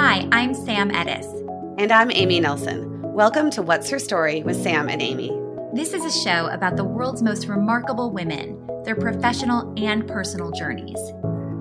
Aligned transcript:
Hi, 0.00 0.28
I'm 0.30 0.54
Sam 0.54 0.90
Edis. 0.90 1.26
And 1.76 1.90
I'm 1.90 2.12
Amy 2.12 2.38
Nelson. 2.38 3.02
Welcome 3.02 3.50
to 3.50 3.62
What's 3.62 3.90
Her 3.90 3.98
Story 3.98 4.44
with 4.44 4.62
Sam 4.62 4.88
and 4.88 5.02
Amy. 5.02 5.36
This 5.74 5.92
is 5.92 6.04
a 6.04 6.22
show 6.22 6.46
about 6.46 6.76
the 6.76 6.84
world's 6.84 7.20
most 7.20 7.48
remarkable 7.48 8.12
women, 8.12 8.64
their 8.84 8.94
professional 8.94 9.74
and 9.76 10.06
personal 10.06 10.52
journeys. 10.52 11.00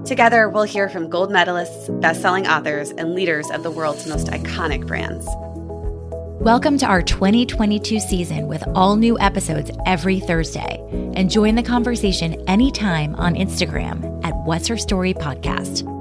Together, 0.05 0.49
we'll 0.49 0.65
hear 0.65 0.87
from 0.87 1.09
gold 1.09 1.31
medalists, 1.31 1.99
best 1.99 2.21
selling 2.21 2.47
authors, 2.47 2.91
and 2.91 3.15
leaders 3.15 3.49
of 3.49 3.63
the 3.63 3.71
world's 3.71 4.05
most 4.05 4.27
iconic 4.27 4.85
brands. 4.85 5.25
Welcome 6.39 6.77
to 6.77 6.85
our 6.85 7.01
2022 7.01 7.99
season 7.99 8.47
with 8.47 8.63
all 8.75 8.97
new 8.97 9.19
episodes 9.19 9.71
every 9.87 10.19
Thursday. 10.19 10.77
And 11.15 11.31
join 11.31 11.55
the 11.55 11.63
conversation 11.63 12.47
anytime 12.47 13.15
on 13.15 13.33
Instagram 13.33 14.23
at 14.23 14.35
What's 14.45 14.67
Her 14.67 14.77
Story 14.77 15.15
Podcast. 15.15 15.96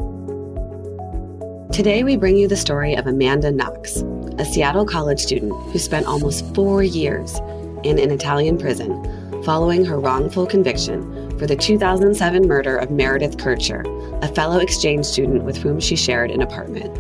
Today, 1.76 2.04
we 2.04 2.16
bring 2.16 2.39
you 2.39 2.48
the 2.48 2.57
story 2.57 2.94
of 2.94 3.07
Amanda 3.07 3.53
Knox, 3.53 3.98
a 4.39 4.46
Seattle 4.46 4.86
college 4.86 5.21
student 5.21 5.53
who 5.71 5.79
spent 5.79 6.07
almost 6.07 6.54
four 6.54 6.82
years 6.82 7.35
in 7.85 7.99
an 7.99 8.11
Italian 8.11 8.57
prison 8.57 9.43
following 9.44 9.85
her 9.85 10.00
wrongful 10.00 10.46
conviction 10.46 11.39
for 11.39 11.46
the 11.46 11.54
2007 11.54 12.49
murder 12.49 12.79
of 12.79 12.90
Meredith 12.90 13.36
Kercher, 13.36 13.85
a 14.25 14.29
fellow 14.29 14.58
exchange 14.58 15.04
student 15.04 15.44
with 15.44 15.58
whom 15.58 15.79
she 15.79 15.96
shared 15.96 16.30
an 16.30 16.40
apartment. 16.40 16.99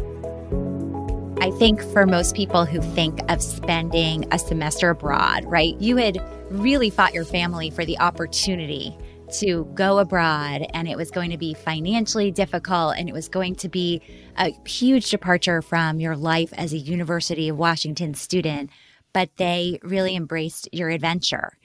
I 1.42 1.52
think 1.52 1.82
for 1.94 2.04
most 2.04 2.36
people 2.36 2.66
who 2.66 2.82
think 2.82 3.20
of 3.32 3.42
spending 3.42 4.26
a 4.30 4.38
semester 4.38 4.90
abroad, 4.90 5.46
right, 5.46 5.74
you 5.80 5.96
had 5.96 6.18
really 6.50 6.90
fought 6.90 7.14
your 7.14 7.24
family 7.24 7.70
for 7.70 7.86
the 7.86 7.98
opportunity 7.98 8.94
to 9.32 9.64
go 9.74 9.98
abroad 9.98 10.66
and 10.72 10.88
it 10.88 10.96
was 10.96 11.10
going 11.10 11.30
to 11.30 11.38
be 11.38 11.54
financially 11.54 12.30
difficult 12.30 12.96
and 12.96 13.08
it 13.08 13.12
was 13.12 13.28
going 13.28 13.54
to 13.56 13.68
be 13.68 14.00
a 14.36 14.52
huge 14.66 15.10
departure 15.10 15.62
from 15.62 16.00
your 16.00 16.16
life 16.16 16.52
as 16.54 16.72
a 16.72 16.78
University 16.78 17.48
of 17.48 17.56
Washington 17.56 18.14
student, 18.14 18.70
but 19.12 19.30
they 19.36 19.78
really 19.82 20.16
embraced 20.16 20.68
your 20.72 20.90
adventure. 20.90 21.58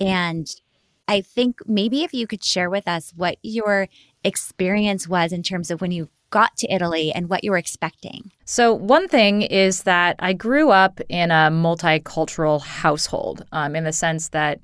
And 0.00 0.48
I 1.08 1.20
think 1.20 1.60
maybe 1.66 2.02
if 2.02 2.12
you 2.12 2.26
could 2.26 2.42
share 2.42 2.68
with 2.68 2.88
us 2.88 3.12
what 3.16 3.38
your 3.42 3.88
experience 4.24 5.08
was 5.08 5.32
in 5.32 5.42
terms 5.42 5.70
of 5.70 5.80
when 5.80 5.92
you 5.92 6.08
got 6.30 6.56
to 6.56 6.72
Italy 6.72 7.12
and 7.12 7.28
what 7.28 7.44
you 7.44 7.50
were 7.50 7.56
expecting. 7.56 8.32
So, 8.44 8.74
one 8.74 9.08
thing 9.08 9.42
is 9.42 9.84
that 9.84 10.16
I 10.18 10.32
grew 10.32 10.70
up 10.70 11.00
in 11.08 11.30
a 11.30 11.50
multicultural 11.50 12.60
household 12.62 13.44
um, 13.52 13.76
in 13.76 13.84
the 13.84 13.92
sense 13.92 14.28
that 14.30 14.60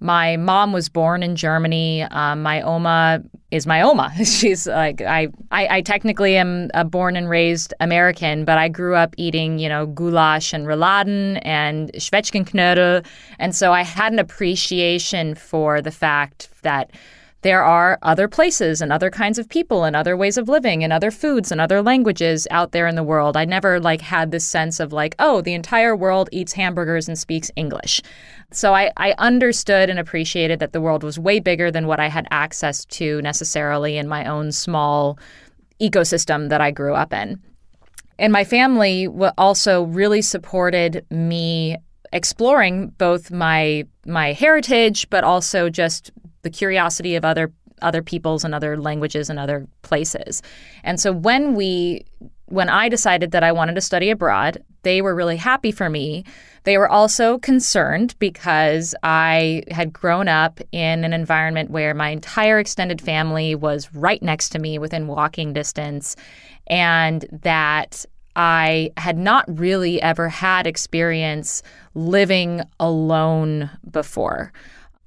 my 0.00 0.36
mom 0.36 0.72
was 0.72 0.88
born 0.88 1.22
in 1.22 1.36
Germany. 1.36 2.02
Um, 2.02 2.42
my 2.42 2.60
oma 2.60 3.22
is 3.50 3.66
my 3.66 3.80
oma. 3.80 4.12
She's 4.24 4.66
like 4.66 5.00
I, 5.00 5.28
I, 5.50 5.78
I 5.78 5.80
technically 5.80 6.36
am 6.36 6.70
a 6.74 6.84
born 6.84 7.16
and 7.16 7.28
raised 7.28 7.72
American, 7.80 8.44
but 8.44 8.58
I 8.58 8.68
grew 8.68 8.94
up 8.94 9.14
eating 9.16 9.58
you 9.58 9.68
know 9.68 9.86
goulash 9.86 10.52
and 10.52 10.66
rouladen 10.66 11.40
and 11.42 11.92
Zwetschgenknödel, 11.94 13.06
and 13.38 13.54
so 13.54 13.72
I 13.72 13.82
had 13.82 14.12
an 14.12 14.18
appreciation 14.18 15.34
for 15.34 15.80
the 15.80 15.92
fact 15.92 16.50
that 16.62 16.90
there 17.42 17.62
are 17.62 17.98
other 18.02 18.28
places 18.28 18.80
and 18.80 18.92
other 18.92 19.10
kinds 19.10 19.38
of 19.38 19.48
people 19.48 19.84
and 19.84 19.94
other 19.94 20.16
ways 20.16 20.36
of 20.36 20.48
living 20.48 20.82
and 20.82 20.92
other 20.92 21.10
foods 21.10 21.52
and 21.52 21.60
other 21.60 21.82
languages 21.82 22.48
out 22.50 22.72
there 22.72 22.86
in 22.86 22.96
the 22.96 23.02
world. 23.02 23.36
I 23.36 23.44
never 23.44 23.78
like 23.78 24.00
had 24.00 24.30
this 24.30 24.46
sense 24.46 24.80
of 24.80 24.92
like, 24.92 25.14
oh, 25.18 25.42
the 25.42 25.54
entire 25.54 25.94
world 25.94 26.28
eats 26.32 26.54
hamburgers 26.54 27.08
and 27.08 27.18
speaks 27.18 27.50
English. 27.54 28.02
So 28.52 28.74
I, 28.74 28.90
I 28.96 29.14
understood 29.18 29.90
and 29.90 29.98
appreciated 29.98 30.58
that 30.60 30.72
the 30.72 30.80
world 30.80 31.02
was 31.02 31.18
way 31.18 31.38
bigger 31.38 31.70
than 31.70 31.86
what 31.86 32.00
I 32.00 32.08
had 32.08 32.26
access 32.30 32.84
to 32.86 33.20
necessarily 33.22 33.96
in 33.96 34.08
my 34.08 34.24
own 34.24 34.50
small 34.50 35.18
ecosystem 35.80 36.48
that 36.48 36.60
I 36.60 36.70
grew 36.70 36.94
up 36.94 37.12
in. 37.12 37.40
And 38.18 38.32
my 38.32 38.44
family 38.44 39.08
also 39.36 39.82
really 39.84 40.22
supported 40.22 41.04
me 41.10 41.76
exploring 42.12 42.88
both 42.98 43.30
my 43.30 43.84
my 44.06 44.32
heritage 44.32 45.10
but 45.10 45.24
also 45.24 45.68
just 45.68 46.12
the 46.46 46.50
curiosity 46.50 47.16
of 47.16 47.24
other 47.24 47.52
other 47.82 48.02
peoples 48.02 48.44
and 48.44 48.54
other 48.54 48.78
languages 48.78 49.28
and 49.28 49.38
other 49.38 49.66
places. 49.82 50.42
And 50.82 50.98
so 50.98 51.12
when 51.12 51.54
we 51.54 52.06
when 52.46 52.68
I 52.68 52.88
decided 52.88 53.32
that 53.32 53.42
I 53.42 53.50
wanted 53.50 53.74
to 53.74 53.80
study 53.80 54.08
abroad, 54.08 54.62
they 54.82 55.02
were 55.02 55.16
really 55.16 55.36
happy 55.36 55.72
for 55.72 55.90
me. 55.90 56.24
They 56.62 56.78
were 56.78 56.88
also 56.88 57.38
concerned 57.38 58.14
because 58.20 58.94
I 59.02 59.64
had 59.72 59.92
grown 59.92 60.28
up 60.28 60.60
in 60.70 61.02
an 61.02 61.12
environment 61.12 61.70
where 61.70 61.92
my 61.92 62.10
entire 62.10 62.60
extended 62.60 63.00
family 63.00 63.56
was 63.56 63.92
right 63.92 64.22
next 64.22 64.50
to 64.50 64.60
me 64.60 64.78
within 64.78 65.08
walking 65.08 65.52
distance 65.52 66.14
and 66.68 67.24
that 67.32 68.04
I 68.36 68.92
had 68.96 69.18
not 69.18 69.44
really 69.58 70.00
ever 70.00 70.28
had 70.28 70.68
experience 70.68 71.64
living 71.94 72.62
alone 72.78 73.70
before 73.90 74.52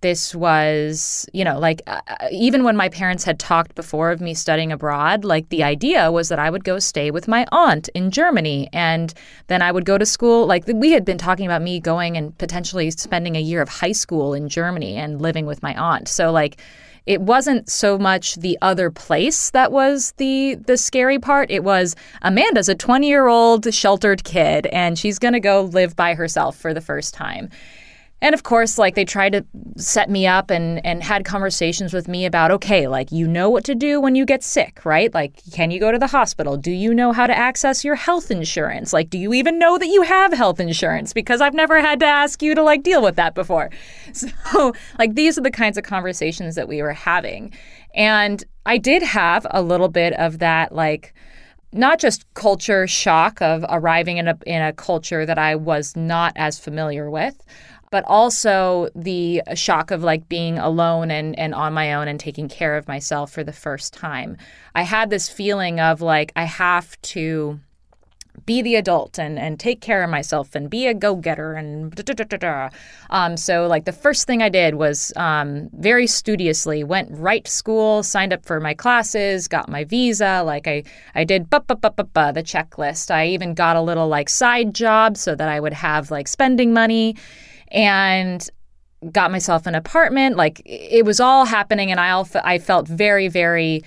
this 0.02 0.34
was, 0.34 1.28
you 1.34 1.44
know, 1.44 1.60
like 1.60 1.82
uh, 1.88 2.02
uh, 2.08 2.28
even 2.32 2.64
when 2.64 2.78
my 2.78 2.90
parents 2.90 3.24
had 3.24 3.40
talked 3.40 3.76
before 3.76 4.12
of 4.12 4.22
me 4.22 4.34
studying 4.34 4.72
abroad, 4.72 5.26
like 5.26 5.50
the 5.50 5.64
idea 5.64 6.12
was 6.12 6.30
that 6.30 6.40
I 6.40 6.50
would 6.50 6.64
go 6.64 6.80
stay 6.80 7.12
with 7.12 7.28
my 7.28 7.46
aunt 7.52 7.90
in 7.90 8.12
Germany. 8.12 8.70
And 8.72 9.14
then 9.48 9.62
I 9.62 9.72
would 9.72 9.86
go 9.86 9.98
to 9.98 10.06
school. 10.06 10.46
Like 10.46 10.64
we 10.68 10.92
had 10.92 11.06
been 11.06 11.18
talking 11.18 11.46
about 11.46 11.62
me 11.62 11.80
going 11.80 12.18
and 12.18 12.38
potentially 12.38 12.92
spending 12.92 13.36
a 13.36 13.42
year 13.42 13.62
of 13.62 13.70
high 13.70 13.92
school 13.92 14.34
in 14.34 14.50
Germany 14.50 14.96
and 14.96 15.22
living 15.22 15.46
with 15.46 15.62
my 15.62 15.76
aunt. 15.76 16.08
So, 16.08 16.32
like, 16.32 16.62
it 17.06 17.22
wasn't 17.22 17.70
so 17.70 17.98
much 17.98 18.36
the 18.36 18.58
other 18.62 18.92
place 18.92 19.50
that 19.52 19.72
was 19.72 20.14
the 20.18 20.56
the 20.56 20.78
scary 20.78 21.18
part. 21.18 21.50
It 21.50 21.64
was 21.64 21.96
Amanda's 22.22 22.70
a 22.70 22.76
20 22.76 23.08
year 23.08 23.28
old 23.28 23.74
sheltered 23.74 24.24
kid 24.24 24.68
and 24.68 24.98
she's 24.98 25.18
going 25.18 25.34
to 25.34 25.40
go 25.40 25.62
live 25.62 25.96
by 25.96 26.14
herself 26.14 26.56
for 26.56 26.74
the 26.74 26.82
first 26.82 27.16
time. 27.16 27.50
And 28.22 28.34
of 28.34 28.44
course, 28.44 28.78
like 28.78 28.96
they 28.96 29.06
tried 29.06 29.34
to 29.34 29.46
set 29.78 30.10
me 30.10 30.28
up 30.28 30.50
and, 30.50 30.86
and 30.86 31.02
had 31.02 31.24
conversations 31.24 31.94
with 31.94 32.08
me 32.08 32.26
about, 32.26 32.52
okay, 32.52 32.88
like 32.88 33.12
you 33.12 33.28
know 33.28 33.50
what 33.50 33.64
to 33.66 33.76
do 33.76 34.02
when 34.02 34.16
you 34.16 34.26
get 34.26 34.44
sick, 34.44 34.84
right? 34.84 35.14
Like, 35.14 35.42
can 35.54 35.72
you 35.72 35.80
go 35.80 35.92
to 35.92 35.98
the 35.98 36.08
hospital? 36.08 36.58
Do 36.58 36.72
you 36.72 36.94
know 36.94 37.14
how 37.14 37.28
to 37.28 37.38
access 37.38 37.86
your 37.86 37.96
health 37.96 38.30
insurance? 38.30 38.92
Like, 38.92 39.10
do 39.10 39.18
you 39.18 39.34
even 39.34 39.58
know 39.58 39.78
that 39.78 39.88
you 39.88 40.02
have 40.02 40.34
health 40.34 40.60
insurance? 40.60 41.14
Because 41.14 41.40
I've 41.40 41.54
never 41.54 41.80
had 41.80 42.00
to 42.02 42.06
ask 42.06 42.42
you 42.42 42.56
to 42.56 42.62
like 42.64 42.84
deal 42.84 43.02
with 43.02 43.16
that 43.16 43.36
before. 43.36 43.70
So, 44.12 44.74
like, 44.98 45.16
these 45.16 45.38
are 45.38 45.42
the 45.42 45.52
kinds 45.52 45.78
of 45.78 45.84
conversations 45.84 46.56
that 46.56 46.68
we 46.68 46.82
were 46.82 46.94
having. 46.94 47.54
And 47.94 48.44
I 48.66 48.78
did 48.78 49.04
have 49.04 49.46
a 49.52 49.62
little 49.62 49.88
bit 49.88 50.14
of 50.14 50.40
that, 50.40 50.74
like, 50.74 51.14
not 51.72 52.00
just 52.00 52.32
culture 52.34 52.88
shock 52.88 53.42
of 53.42 53.64
arriving 53.70 54.18
in 54.18 54.28
a 54.28 54.38
in 54.46 54.62
a 54.62 54.74
culture 54.74 55.26
that 55.26 55.38
I 55.38 55.56
was 55.56 55.96
not 55.96 56.34
as 56.36 56.58
familiar 56.58 57.10
with, 57.10 57.36
but 57.92 58.04
also 58.06 58.88
the 58.96 59.42
shock 59.56 59.92
of 59.92 60.04
like 60.04 60.30
being 60.30 60.60
alone 60.60 61.10
and, 61.10 61.38
and 61.40 61.56
on 61.56 61.74
my 61.74 61.94
own 61.94 62.08
and 62.08 62.20
taking 62.20 62.48
care 62.48 62.78
of 62.78 62.88
myself 62.88 63.32
for 63.32 63.44
the 63.44 63.54
first 63.54 63.94
time. 63.94 64.38
I 64.76 64.84
had 64.84 65.10
this 65.10 65.28
feeling 65.28 65.80
of 65.80 66.02
like, 66.02 66.32
I 66.36 66.44
have 66.44 67.02
to 67.02 67.60
be 68.46 68.62
the 68.62 68.76
adult 68.76 69.20
and, 69.20 69.38
and 69.38 69.60
take 69.60 69.82
care 69.82 70.04
of 70.04 70.10
myself 70.10 70.56
and 70.56 70.70
be 70.70 70.88
a 70.88 70.94
go-getter 70.94 71.54
and 71.54 71.94
da, 71.94 72.14
da, 72.14 72.38
da, 72.38 72.70
um, 73.10 73.36
so 73.36 73.68
like 73.68 73.86
the 73.86 73.92
first 73.92 74.28
thing 74.28 74.42
I 74.42 74.50
did 74.50 74.76
was 74.76 75.12
um, 75.18 75.70
very 75.74 76.08
studiously 76.08 76.84
went 76.84 77.10
right 77.12 77.44
to 77.44 77.52
school, 77.52 78.02
signed 78.02 78.32
up 78.32 78.46
for 78.46 78.60
my 78.60 78.74
classes, 78.74 79.48
got 79.48 79.68
my 79.68 79.84
visa. 79.84 80.42
Like 80.46 80.68
I 80.68 80.84
I 81.16 81.26
did 81.26 81.50
bu- 81.50 81.60
bu- 81.60 81.76
bu- 81.76 81.90
bu- 81.90 82.04
bu, 82.04 82.32
the 82.32 82.44
checklist. 82.44 83.12
I 83.12 83.28
even 83.28 83.54
got 83.54 83.76
a 83.76 83.82
little 83.82 84.08
like 84.08 84.30
side 84.30 84.74
job 84.74 85.18
so 85.18 85.36
that 85.36 85.50
I 85.50 85.60
would 85.60 85.74
have 85.74 86.10
like 86.10 86.28
spending 86.28 86.72
money 86.72 87.18
and 87.72 88.48
got 89.12 89.32
myself 89.32 89.66
an 89.66 89.76
apartment. 89.76 90.36
Like 90.36 90.62
it 90.66 91.06
was 91.06 91.20
all 91.20 91.46
happening, 91.46 91.92
and 91.92 92.00
I 92.00 92.12
all 92.12 92.28
I 92.44 92.58
felt 92.60 92.88
very 92.88 93.28
very 93.28 93.84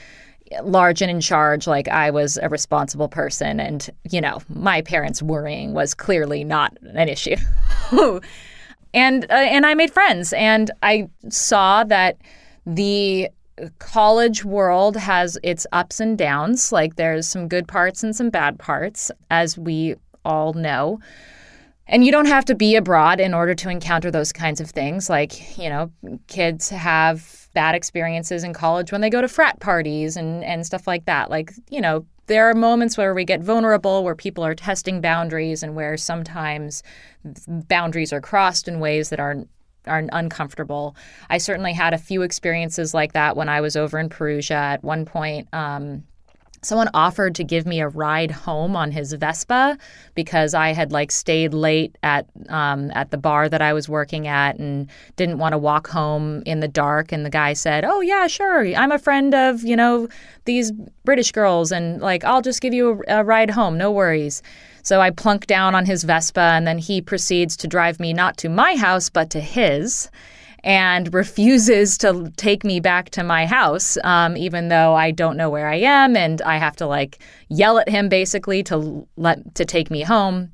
large 0.63 1.01
and 1.01 1.11
in 1.11 1.21
charge. 1.21 1.67
Like 1.67 1.89
i 1.89 2.11
was 2.11 2.39
a 2.43 2.49
responsible 2.49 3.09
person 3.09 3.59
and 3.59 3.89
you 4.11 4.21
know 4.21 4.41
my 4.49 4.83
parents 4.83 5.23
worrying 5.23 5.73
was 5.73 5.95
clearly 5.95 6.45
not 6.45 6.77
an 6.83 7.09
issue. 7.09 7.37
And 8.95 9.25
uh, 9.31 9.35
and 9.35 9.65
i 9.65 9.73
made 9.73 9.91
friends 9.91 10.35
and 10.35 10.71
i 10.83 11.09
saw 11.31 11.83
that 11.85 12.19
the 12.67 13.31
college 13.79 14.45
world 14.45 14.97
has 14.97 15.39
its 15.43 15.67
ups 15.73 16.01
and 16.01 16.17
downs. 16.17 16.73
Like 16.73 16.97
there's 16.97 17.29
some 17.29 17.49
good 17.49 17.69
parts 17.69 18.03
and 18.03 18.15
some 18.15 18.31
bad 18.31 18.59
parts 18.59 19.11
as 19.31 19.59
we 19.59 19.97
all 20.25 20.53
know 20.53 21.01
and 21.93 22.03
you 22.05 22.11
don't 22.11 22.27
have 22.27 22.47
to 22.47 22.55
be 22.55 22.75
abroad 22.75 23.21
in 23.21 23.35
order 23.35 23.55
to 23.55 23.69
encounter 23.69 24.11
those 24.11 24.33
kinds 24.33 24.63
of 24.63 24.71
things. 24.71 25.11
Like, 25.11 25.59
you 25.59 25.69
know, 25.69 25.93
kids 26.27 26.71
have 26.71 27.49
bad 27.53 27.75
experiences 27.75 28.45
in 28.45 28.55
college 28.55 28.91
when 28.91 29.03
they 29.03 29.11
go 29.11 29.21
to 29.21 29.29
frat 29.29 29.61
parties 29.61 30.17
and, 30.17 30.43
and 30.43 30.65
stuff 30.65 30.87
like 30.87 31.05
that. 31.05 31.29
Like, 31.31 31.53
you 31.69 31.83
know, 31.83 32.07
there 32.29 32.49
are 32.49 32.55
moments 32.55 32.97
where 32.97 33.13
we 33.13 33.27
get 33.27 33.43
vulnerable, 33.43 34.05
where 34.05 34.15
people 34.15 34.43
are 34.43 34.55
testing 34.55 35.03
boundaries, 35.03 35.63
and 35.63 35.75
where 35.75 35.99
sometimes 35.99 36.83
boundaries 37.47 38.11
are 38.11 38.23
crossed 38.23 38.69
in 38.69 38.81
ways 38.81 39.11
that 39.11 39.21
are 39.21 39.45
are 39.87 40.05
uncomfortable. 40.13 40.97
I 41.29 41.39
certainly 41.39 41.73
had 41.73 41.93
a 41.93 41.99
few 41.99 42.23
experiences 42.23 42.95
like 42.95 43.15
that 43.15 43.37
when 43.37 43.49
I 43.49 43.61
was 43.61 43.77
over 43.77 43.99
in 43.99 44.09
Perugia. 44.09 44.55
At 44.55 44.85
one 44.85 45.05
point, 45.05 45.49
um, 45.53 46.05
someone 46.63 46.89
offered 46.95 47.35
to 47.35 47.45
give 47.45 47.67
me 47.67 47.81
a 47.81 47.89
ride 47.89 48.31
home 48.31 48.77
on 48.77 48.93
his 48.93 49.13
Vespa 49.13 49.77
because 50.15 50.55
I 50.55 50.73
had 50.73 50.93
like 50.93 51.11
stayed 51.11 51.53
late 51.53 51.99
at 52.03 52.27
um, 52.49 52.91
at 52.95 53.11
the 53.11 53.19
bar 53.19 53.49
that 53.49 53.61
I 53.61 53.73
was 53.73 53.89
working 53.89 54.29
at 54.29 54.59
and 54.59 54.89
didn't 55.17 55.39
want 55.39 55.53
to 55.53 55.59
walk 55.59 55.89
home 55.89 56.43
in 56.47 56.61
the 56.61 56.69
dark. 56.69 57.13
And 57.13 57.27
the 57.27 57.31
guy 57.31 57.53
said, 57.53 57.85
"Oh 57.85 58.01
yeah, 58.01 58.27
sure. 58.29 58.65
I'm 58.75 58.93
a 58.93 58.99
friend 58.99 59.35
of 59.35 59.63
you 59.63 59.77
know 59.77 60.09
these 60.45 60.73
British 61.05 61.33
girls, 61.33 61.73
and 61.73 62.01
like 62.01 62.25
I'll 62.25 62.43
just 62.43 62.61
give 62.61 62.73
you 62.73 63.03
a, 63.09 63.21
a 63.21 63.25
ride 63.25 63.51
home. 63.51 63.77
No 63.77 63.91
worries." 63.91 64.43
So 64.85 65.01
I 65.01 65.11
plunk 65.11 65.47
down 65.47 65.75
on 65.75 65.87
his 65.87 66.05
Vespa, 66.05 66.41
and 66.41 66.67
then 66.67 66.79
he 66.79 67.01
proceeds 67.01 67.57
to 67.59 67.69
drive 67.69 68.01
me 68.01 68.13
not 68.13 68.37
to 68.39 68.49
my 68.49 68.77
house 68.77 69.11
but 69.11 69.31
to 69.31 69.41
his 69.41 70.11
and 70.65 71.13
refuses 71.13 71.99
to 71.99 72.31
take 72.37 72.65
me 72.65 72.81
back 72.81 73.11
to 73.11 73.25
my 73.25 73.47
house, 73.47 73.99
um, 74.05 74.37
even 74.37 74.69
though 74.69 74.95
I 74.95 75.11
don't 75.11 75.37
know 75.37 75.51
where 75.51 75.69
I 75.69 75.77
am, 75.77 76.17
and 76.17 76.41
I 76.43 76.57
have 76.57 76.77
to 76.77 76.87
like 76.87 77.19
yell 77.49 77.79
at 77.79 77.89
him 77.89 78.09
basically 78.09 78.63
to 78.65 79.07
let 79.17 79.55
to 79.57 79.65
take 79.65 79.91
me 79.91 80.03
home. 80.03 80.51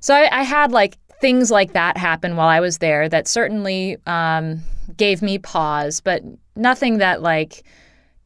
So 0.00 0.14
I, 0.14 0.40
I 0.40 0.42
had 0.42 0.72
like 0.72 0.98
things 1.20 1.50
like 1.50 1.72
that 1.72 1.96
happen 1.96 2.34
while 2.34 2.48
I 2.48 2.60
was 2.60 2.78
there 2.78 3.08
that 3.08 3.28
certainly 3.28 3.96
um, 4.06 4.60
gave 4.96 5.22
me 5.22 5.38
pause, 5.38 6.00
but 6.00 6.22
nothing 6.56 6.98
that 6.98 7.22
like 7.22 7.62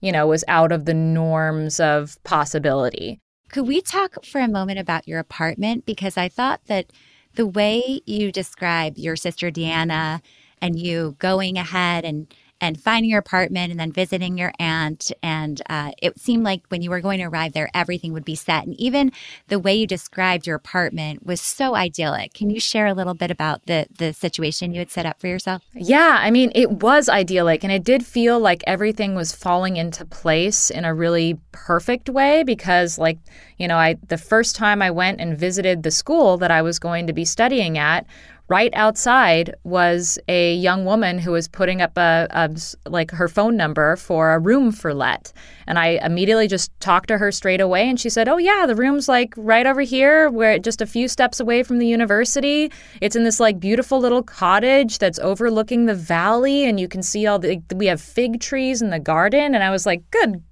you 0.01 0.13
know 0.13 0.27
was 0.27 0.45
out 0.49 0.73
of 0.73 0.87
the 0.87 0.95
norms 0.95 1.81
of 1.81 2.23
possibility. 2.25 3.21
Could 3.51 3.69
we 3.69 3.81
talk 3.81 4.25
for 4.25 4.41
a 4.41 4.49
moment 4.49 4.79
about 4.79 5.07
your 5.07 5.21
apartment 5.21 5.87
because 5.87 6.17
I 6.17 6.29
thought 6.29 6.61
that 6.67 6.91
the 7.35 7.47
way 7.47 8.01
you 8.07 8.33
describe 8.33 8.97
your 8.97 9.15
sister 9.15 9.51
Deanna 9.51 10.21
and 10.61 10.79
you 10.79 11.17
going 11.19 11.57
ahead 11.57 12.05
and 12.05 12.27
and 12.61 12.81
finding 12.81 13.11
your 13.11 13.19
apartment 13.19 13.71
and 13.71 13.79
then 13.79 13.93
visiting 13.93 14.39
your 14.39 14.53
aunt. 14.59 15.13
And 15.23 15.61
uh, 15.69 15.93
it 16.01 16.19
seemed 16.19 16.45
like 16.45 16.63
when 16.69 16.83
you 16.83 16.91
were 16.91 17.01
going 17.01 17.19
to 17.19 17.27
arrive 17.27 17.53
there, 17.53 17.69
everything 17.75 18.13
would 18.13 18.25
be 18.25 18.35
set. 18.35 18.65
And 18.65 18.75
even 18.81 19.13
the 19.49 19.59
way 19.59 19.75
you 19.75 19.87
described 19.87 20.47
your 20.47 20.57
apartment 20.57 21.25
was 21.25 21.41
so 21.41 21.75
idyllic. 21.75 22.33
Can 22.33 22.51
you 22.51 22.61
share 22.61 22.87
a 22.87 22.95
little 22.95 23.15
bit 23.15 23.31
about 23.31 23.67
the 23.67 23.87
the 23.99 24.13
situation 24.13 24.73
you 24.73 24.79
had 24.79 24.91
set 24.91 25.07
up 25.07 25.21
for 25.21 25.27
yourself? 25.27 25.63
Yeah, 25.75 26.17
I 26.19 26.31
mean, 26.31 26.51
it 26.55 26.71
was 26.71 27.09
idyllic, 27.09 27.63
and 27.63 27.73
it 27.73 27.85
did 27.85 28.07
feel 28.07 28.41
like 28.41 28.63
everything 28.67 29.15
was 29.15 29.33
falling 29.33 29.77
into 29.77 30.05
place 30.05 30.71
in 30.71 30.85
a 30.85 30.95
really 30.95 31.39
perfect 31.53 32.09
way 32.09 32.43
because, 32.43 32.99
like, 32.99 33.19
you 33.59 33.69
know, 33.69 33.77
I 33.77 33.97
the 34.09 34.19
first 34.19 34.57
time 34.57 34.81
I 34.81 34.91
went 34.91 35.21
and 35.21 35.39
visited 35.39 35.83
the 35.83 35.91
school 35.91 36.39
that 36.39 36.51
I 36.51 36.63
was 36.63 36.79
going 36.79 37.07
to 37.07 37.13
be 37.13 37.25
studying 37.25 37.77
at 37.77 38.07
right 38.49 38.73
outside 38.75 39.55
was 39.65 40.19
a 40.29 40.55
young 40.55 40.85
woman 40.85 41.19
who 41.19 41.33
was 41.33 41.49
putting 41.49 41.83
up 41.83 41.97
a, 41.97 42.29
a, 42.31 42.51
like 42.89 43.11
her 43.11 43.29
phone 43.29 43.57
number 43.57 43.97
for 43.97 44.35
a 44.35 44.39
room 44.39 44.71
for 44.71 44.95
let. 44.95 45.33
And 45.67 45.79
i 45.79 45.99
immediately 46.03 46.47
just 46.47 46.71
talked 46.81 47.09
to 47.09 47.19
her 47.19 47.33
straight 47.33 47.61
away 47.61 47.89
and 47.89 47.99
she 47.99 48.09
said 48.09 48.29
oh 48.29 48.37
yeah 48.37 48.67
the 48.67 48.77
room's 48.77 49.09
like 49.09 49.35
right 49.37 49.67
over 49.67 49.81
here. 49.81 50.31
We're 50.31 50.59
just 50.59 50.81
a 50.81 50.87
few 50.87 51.09
steps 51.09 51.41
away 51.41 51.63
from 51.63 51.79
the 51.79 51.87
university. 51.87 52.71
It's 53.01 53.17
in 53.17 53.25
this 53.25 53.41
like 53.41 53.59
beautiful 53.59 53.99
little 53.99 54.23
cottage 54.23 54.99
that's 54.99 55.19
overlooking 55.19 55.87
the 55.87 55.95
valley 55.95 56.65
and 56.65 56.79
you 56.79 56.89
can 56.89 57.03
see 57.03 57.27
all 57.27 57.39
the 57.39 57.61
we 57.75 57.87
have 57.87 58.01
fig 58.01 58.41
trees 58.41 58.81
in 58.81 58.91
the 58.91 59.01
garden. 59.01 59.55
And 59.55 59.65
i 59.65 59.71
was 59.71 59.87
like 59.87 60.09
good 60.11 60.43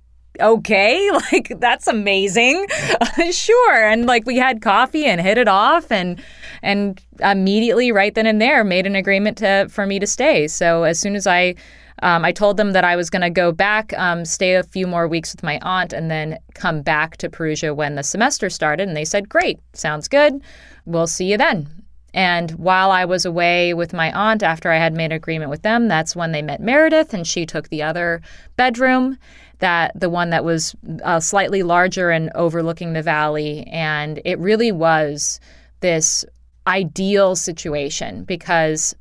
okay 0.41 1.11
like 1.33 1.53
that's 1.59 1.87
amazing 1.87 2.67
sure 3.31 3.85
and 3.85 4.07
like 4.07 4.27
we 4.27 4.37
had 4.37 4.61
coffee 4.61 5.05
and 5.05 5.21
hit 5.21 5.39
it 5.39 5.49
off 5.49 5.91
and 5.93 6.23
and 6.63 7.01
immediately 7.21 7.93
right 7.93 8.15
then 8.15 8.27
and 8.27 8.41
there 8.41 8.65
made 8.65 8.87
an 8.87 8.97
agreement 8.97 9.39
to 9.39 9.67
for 9.69 9.87
me 9.87 9.99
to 9.99 10.07
stay 10.07 10.49
so 10.49 10.83
as 10.83 10.99
soon 10.99 11.15
as 11.15 11.27
i 11.27 11.55
um, 12.03 12.25
I 12.25 12.33
told 12.33 12.57
them 12.57 12.73
that 12.73 12.85
I 12.85 12.97
was 12.97 13.09
going 13.09 13.23
to 13.23 13.31
go 13.31 13.53
back, 13.53 13.97
um, 13.97 14.25
stay 14.25 14.57
a 14.57 14.65
few 14.65 14.87
more 14.87 15.07
weeks 15.07 15.33
with 15.33 15.43
my 15.43 15.59
aunt, 15.63 15.93
and 15.93 16.11
then 16.11 16.39
come 16.55 16.83
back 16.83 17.17
to 17.19 17.31
Perugia 17.31 17.73
when 17.73 17.95
the 17.95 18.03
semester 18.03 18.51
started. 18.51 18.89
And 18.89 18.97
they 18.97 19.05
said, 19.05 19.29
Great, 19.29 19.61
sounds 19.75 20.09
good. 20.09 20.43
We'll 20.85 21.07
see 21.07 21.31
you 21.31 21.39
then. 21.39 21.85
And 22.13 22.53
while 22.53 22.93
I 22.93 23.05
was 23.05 23.25
away 23.25 23.75
with 23.75 23.93
my 23.93 24.13
aunt, 24.13 24.43
after 24.43 24.71
I 24.71 24.77
had 24.77 24.95
made 24.95 25.07
an 25.07 25.13
agreement 25.13 25.51
with 25.51 25.63
them, 25.63 25.89
that's 25.89 26.15
when 26.15 26.31
they 26.31 26.43
met 26.43 26.61
Meredith, 26.61 27.13
and 27.13 27.27
she 27.27 27.45
took 27.45 27.69
the 27.69 27.83
other 27.83 28.23
bedroom 28.57 29.19
that 29.65 29.99
the 29.99 30.11
one 30.11 30.29
that 30.31 30.45
was 30.45 30.77
uh, 31.03 31.19
slightly 31.19 31.63
larger 31.63 32.11
and 32.11 32.31
overlooking 32.35 32.93
the 32.93 33.03
valley. 33.03 33.67
And 33.73 34.21
it 34.25 34.39
really 34.39 34.71
was 34.71 35.41
this 35.81 36.25
ideal 36.67 37.35
situation 37.35 38.25
because 38.25 38.95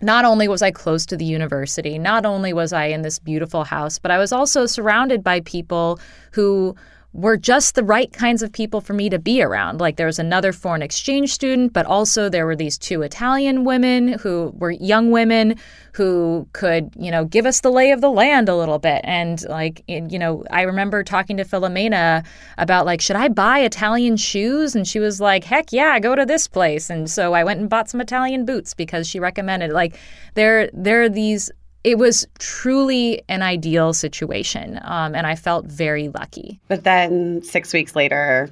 not 0.00 0.24
only 0.24 0.46
was 0.46 0.62
I 0.62 0.70
close 0.70 1.04
to 1.06 1.16
the 1.16 1.24
university, 1.24 1.98
not 1.98 2.24
only 2.24 2.52
was 2.52 2.72
I 2.72 2.84
in 2.86 3.02
this 3.02 3.18
beautiful 3.18 3.64
house, 3.64 3.98
but 3.98 4.12
I 4.12 4.18
was 4.18 4.32
also 4.32 4.66
surrounded 4.66 5.24
by 5.24 5.40
people 5.40 5.98
who 6.30 6.76
were 7.14 7.36
just 7.36 7.74
the 7.74 7.82
right 7.82 8.12
kinds 8.12 8.42
of 8.42 8.52
people 8.52 8.80
for 8.80 8.92
me 8.92 9.08
to 9.08 9.18
be 9.18 9.42
around. 9.42 9.80
Like 9.80 9.96
there 9.96 10.06
was 10.06 10.18
another 10.18 10.52
foreign 10.52 10.82
exchange 10.82 11.32
student, 11.32 11.72
but 11.72 11.86
also 11.86 12.28
there 12.28 12.44
were 12.44 12.54
these 12.54 12.76
two 12.76 13.02
Italian 13.02 13.64
women 13.64 14.18
who 14.18 14.52
were 14.56 14.70
young 14.70 15.10
women 15.10 15.56
who 15.94 16.46
could, 16.52 16.92
you 16.96 17.10
know, 17.10 17.24
give 17.24 17.46
us 17.46 17.60
the 17.60 17.70
lay 17.70 17.90
of 17.92 18.02
the 18.02 18.10
land 18.10 18.48
a 18.48 18.56
little 18.56 18.78
bit. 18.78 19.00
And 19.04 19.42
like, 19.48 19.82
you 19.88 20.18
know, 20.18 20.44
I 20.50 20.62
remember 20.62 21.02
talking 21.02 21.38
to 21.38 21.44
Filomena 21.44 22.24
about 22.58 22.84
like, 22.84 23.00
should 23.00 23.16
I 23.16 23.28
buy 23.28 23.60
Italian 23.60 24.16
shoes? 24.16 24.76
And 24.76 24.86
she 24.86 25.00
was 25.00 25.20
like, 25.20 25.44
heck 25.44 25.72
yeah, 25.72 25.98
go 25.98 26.14
to 26.14 26.26
this 26.26 26.46
place. 26.46 26.90
And 26.90 27.10
so 27.10 27.32
I 27.32 27.42
went 27.42 27.58
and 27.58 27.70
bought 27.70 27.88
some 27.88 28.02
Italian 28.02 28.44
boots 28.44 28.74
because 28.74 29.08
she 29.08 29.18
recommended. 29.18 29.72
Like, 29.72 29.98
there, 30.34 30.70
there 30.72 31.02
are 31.02 31.08
these 31.08 31.50
it 31.84 31.98
was 31.98 32.26
truly 32.38 33.22
an 33.28 33.42
ideal 33.42 33.92
situation. 33.92 34.80
Um, 34.82 35.14
and 35.14 35.26
I 35.26 35.34
felt 35.34 35.66
very 35.66 36.08
lucky. 36.08 36.60
But 36.68 36.84
then 36.84 37.42
six 37.42 37.72
weeks 37.72 37.94
later, 37.94 38.50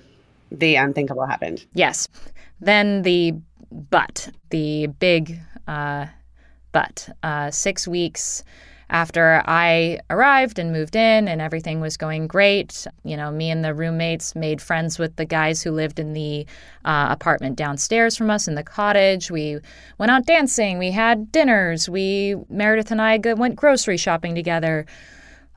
the 0.51 0.77
unthinkable 0.77 1.27
happened. 1.27 1.65
Yes. 1.75 2.09
Then 2.61 3.03
the 3.03 3.35
but, 3.71 4.31
the 4.51 4.87
big 4.87 5.41
uh, 5.67 6.07
but. 6.73 7.09
Uh, 7.23 7.51
six 7.51 7.89
weeks 7.89 8.45
after 8.89 9.43
I 9.47 9.99
arrived 10.11 10.59
and 10.59 10.73
moved 10.73 10.95
in 10.95 11.27
and 11.27 11.41
everything 11.41 11.81
was 11.81 11.97
going 11.97 12.29
great, 12.29 12.87
you 13.03 13.17
know, 13.17 13.33
me 13.33 13.51
and 13.51 13.65
the 13.65 13.75
roommates 13.75 14.37
made 14.37 14.63
friends 14.63 14.99
with 14.99 15.17
the 15.17 15.25
guys 15.25 15.63
who 15.63 15.73
lived 15.73 15.99
in 15.99 16.13
the 16.13 16.47
uh, 16.85 17.09
apartment 17.11 17.57
downstairs 17.57 18.17
from 18.17 18.31
us 18.31 18.47
in 18.47 18.55
the 18.55 18.63
cottage. 18.63 19.31
We 19.31 19.59
went 19.99 20.13
out 20.13 20.27
dancing, 20.27 20.79
we 20.79 20.93
had 20.93 21.33
dinners, 21.33 21.89
we, 21.89 22.37
Meredith 22.49 22.93
and 22.93 23.03
I 23.03 23.19
went 23.35 23.57
grocery 23.57 23.97
shopping 23.97 24.37
together. 24.37 24.87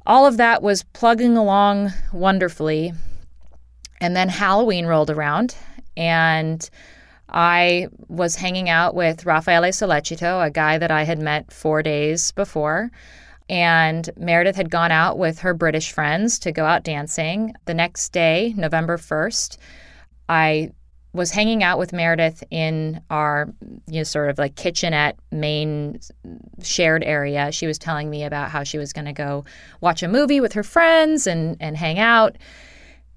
All 0.08 0.25
of 0.25 0.38
that 0.38 0.64
was 0.64 0.84
plugging 0.94 1.38
along 1.38 1.92
wonderfully. 2.12 2.94
And 4.01 4.15
then 4.15 4.30
Halloween 4.30 4.88
rolled 4.88 5.12
around 5.12 5.56
and 5.96 6.68
I 7.32 7.89
was 8.08 8.36
hanging 8.36 8.70
out 8.70 8.96
with 8.96 9.25
Raffaele 9.25 9.72
Sollecito, 9.72 10.44
a 10.44 10.50
guy 10.50 10.80
that 10.80 10.89
I 10.89 11.03
had 11.03 11.20
met 11.20 11.51
four 11.51 11.84
days 11.84 12.32
before. 12.32 12.89
And 13.50 14.10
Meredith 14.15 14.56
had 14.56 14.70
gone 14.70 14.91
out 14.91 15.18
with 15.18 15.39
her 15.39 15.53
British 15.53 15.91
friends 15.91 16.38
to 16.39 16.51
go 16.51 16.65
out 16.65 16.84
dancing. 16.84 17.53
The 17.65 17.74
next 17.74 18.10
day, 18.10 18.53
November 18.56 18.98
1st, 18.98 19.58
I 20.29 20.72
was 21.12 21.32
hanging 21.32 21.63
out 21.63 21.79
with 21.79 21.91
Meredith 21.91 22.44
in 22.51 23.01
our 23.10 23.51
you 23.88 24.00
know 24.00 24.03
sort 24.03 24.29
of 24.29 24.38
like 24.38 24.56
kitchenette 24.56 25.18
main 25.32 26.00
shared 26.62 27.03
area. 27.03 27.51
She 27.51 27.65
was 27.65 27.79
telling 27.79 28.10
me 28.10 28.24
about 28.24 28.51
how 28.51 28.63
she 28.63 28.77
was 28.77 28.94
going 28.94 29.06
to 29.06 29.13
go 29.13 29.44
watch 29.82 30.03
a 30.03 30.08
movie 30.08 30.39
with 30.39 30.53
her 30.53 30.63
friends 30.63 31.25
and 31.25 31.58
and 31.60 31.75
hang 31.75 31.98
out. 31.98 32.38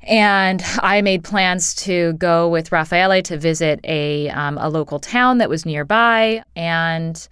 And 0.02 0.62
I 0.80 1.02
made 1.02 1.22
plans 1.22 1.74
to 1.76 2.14
go 2.14 2.48
with 2.48 2.72
Raffaele 2.72 3.22
to 3.22 3.36
visit 3.36 3.80
a 3.84 4.30
um, 4.30 4.56
a 4.58 4.68
local 4.68 4.98
town 4.98 5.38
that 5.38 5.50
was 5.50 5.66
nearby. 5.66 6.42
And 6.56 7.28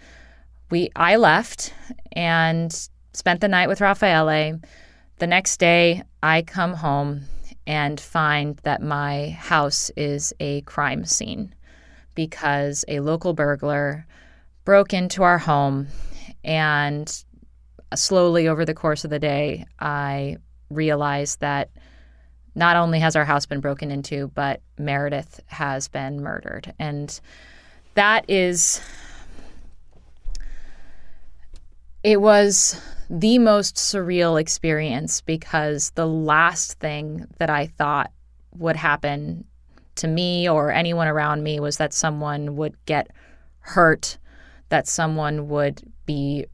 we 0.71 0.91
I 0.95 1.17
left 1.17 1.75
and 2.12 2.73
spent 3.12 3.41
the 3.41 3.49
night 3.49 3.69
with 3.69 3.81
Raffaele. 3.81 4.61
The 5.19 5.27
next 5.27 5.59
day, 5.59 6.03
I 6.23 6.43
come 6.43 6.75
home 6.75 7.23
and 7.67 8.00
find 8.00 8.57
that 8.62 8.83
my 8.83 9.31
house 9.31 9.91
is 9.97 10.33
a 10.41 10.62
crime 10.62 11.05
scene 11.05 11.55
because 12.15 12.85
a 12.89 13.00
local 13.00 13.33
burglar 13.33 14.07
broke 14.65 14.93
into 14.93 15.23
our 15.23 15.39
home 15.39 15.89
and 16.43 17.25
slowly 17.95 18.49
over 18.49 18.65
the 18.65 18.75
course 18.75 19.05
of 19.05 19.11
the 19.11 19.19
day 19.19 19.67
I 19.79 20.37
realized 20.71 21.41
that 21.41 21.71
not 22.55 22.77
only 22.77 23.00
has 23.00 23.17
our 23.17 23.25
house 23.25 23.47
been 23.47 23.61
broken 23.61 23.91
into 23.91 24.29
but 24.29 24.62
Meredith 24.79 25.41
has 25.47 25.89
been 25.89 26.21
murdered 26.21 26.73
and 26.79 27.21
that 27.95 28.29
is 28.29 28.81
it 32.02 32.21
was 32.21 32.80
the 33.11 33.38
most 33.38 33.76
surreal 33.76 34.40
experience 34.40 35.21
because 35.21 35.90
the 35.97 36.07
last 36.07 36.78
thing 36.78 37.26
that 37.38 37.50
I 37.50 37.66
thought 37.66 38.11
would 38.57 38.76
happen 38.76 39.45
to 39.97 40.09
me 40.09 40.49
or 40.49 40.71
anyone 40.71 41.09
around 41.09 41.42
me 41.42 41.61
was 41.61 41.76
that 41.76 41.92
someone 41.92 42.57
would 42.57 42.75
get 42.87 43.09
hurt, 43.61 44.16
that 44.71 44.88
someone 44.88 45.49
would 45.49 45.83
be 46.07 46.47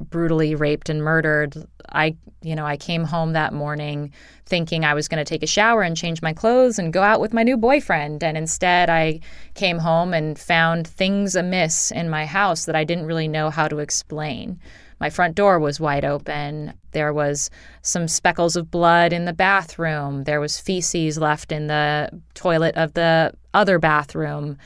brutally 0.00 0.54
raped 0.54 0.88
and 0.88 1.02
murdered. 1.02 1.56
I, 1.90 2.16
you 2.42 2.54
know, 2.54 2.66
I 2.66 2.76
came 2.76 3.04
home 3.04 3.32
that 3.32 3.52
morning 3.52 4.12
thinking 4.44 4.84
I 4.84 4.94
was 4.94 5.08
going 5.08 5.24
to 5.24 5.28
take 5.28 5.42
a 5.42 5.46
shower 5.46 5.82
and 5.82 5.96
change 5.96 6.22
my 6.22 6.32
clothes 6.32 6.78
and 6.78 6.92
go 6.92 7.02
out 7.02 7.20
with 7.20 7.32
my 7.32 7.42
new 7.42 7.56
boyfriend. 7.56 8.22
And 8.22 8.36
instead, 8.36 8.90
I 8.90 9.20
came 9.54 9.78
home 9.78 10.14
and 10.14 10.38
found 10.38 10.86
things 10.86 11.34
amiss 11.34 11.90
in 11.90 12.08
my 12.08 12.26
house 12.26 12.66
that 12.66 12.76
I 12.76 12.84
didn't 12.84 13.06
really 13.06 13.28
know 13.28 13.50
how 13.50 13.68
to 13.68 13.78
explain. 13.78 14.60
My 14.98 15.10
front 15.10 15.34
door 15.34 15.58
was 15.58 15.78
wide 15.78 16.04
open. 16.04 16.72
There 16.92 17.12
was 17.12 17.50
some 17.82 18.08
speckles 18.08 18.56
of 18.56 18.70
blood 18.70 19.12
in 19.12 19.26
the 19.26 19.32
bathroom. 19.32 20.24
There 20.24 20.40
was 20.40 20.58
feces 20.58 21.18
left 21.18 21.52
in 21.52 21.66
the 21.66 22.10
toilet 22.34 22.76
of 22.76 22.94
the 22.94 23.32
other 23.52 23.78
bathroom. 23.78 24.56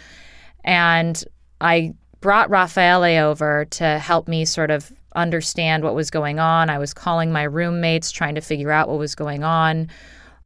And 0.62 1.22
I 1.60 1.94
brought 2.20 2.50
Raffaele 2.50 3.24
over 3.24 3.64
to 3.70 3.98
help 3.98 4.28
me 4.28 4.44
sort 4.44 4.70
of 4.70 4.92
understand 5.16 5.82
what 5.82 5.94
was 5.94 6.10
going 6.10 6.38
on. 6.38 6.70
I 6.70 6.78
was 6.78 6.94
calling 6.94 7.32
my 7.32 7.42
roommates, 7.42 8.12
trying 8.12 8.36
to 8.36 8.40
figure 8.40 8.70
out 8.70 8.88
what 8.88 8.98
was 8.98 9.14
going 9.14 9.42
on. 9.42 9.88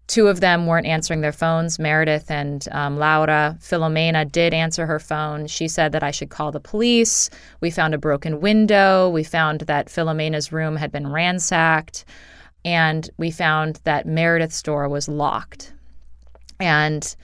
Two 0.07 0.29
of 0.29 0.41
them 0.41 0.67
weren't 0.67 0.87
answering 0.87 1.23
their 1.23 1.33
phones, 1.33 1.79
Meredith 1.79 2.31
and 2.31 2.69
um, 2.73 2.99
Laura. 2.99 3.57
Filomena 3.61 4.31
did 4.31 4.53
answer 4.53 4.85
her 4.85 4.99
phone. 4.99 5.47
She 5.47 5.67
said 5.67 5.93
that 5.93 6.03
I 6.03 6.11
should 6.11 6.29
call 6.29 6.53
the 6.53 6.61
police. 6.61 7.31
We 7.61 7.71
found 7.71 7.95
a 7.95 7.99
broken 7.99 8.41
window. 8.41 9.09
We 9.09 9.25
found 9.25 9.63
that 9.63 9.89
Filomena's 9.89 10.53
room 10.53 10.77
had 10.77 10.93
been 10.93 11.11
ransacked. 11.11 12.05
And 12.67 13.09
we 13.17 13.31
found 13.31 13.81
that 13.85 14.07
Meredith's 14.07 14.63
door 14.63 14.89
was 14.89 15.09
locked. 15.09 15.73
And 16.61 17.17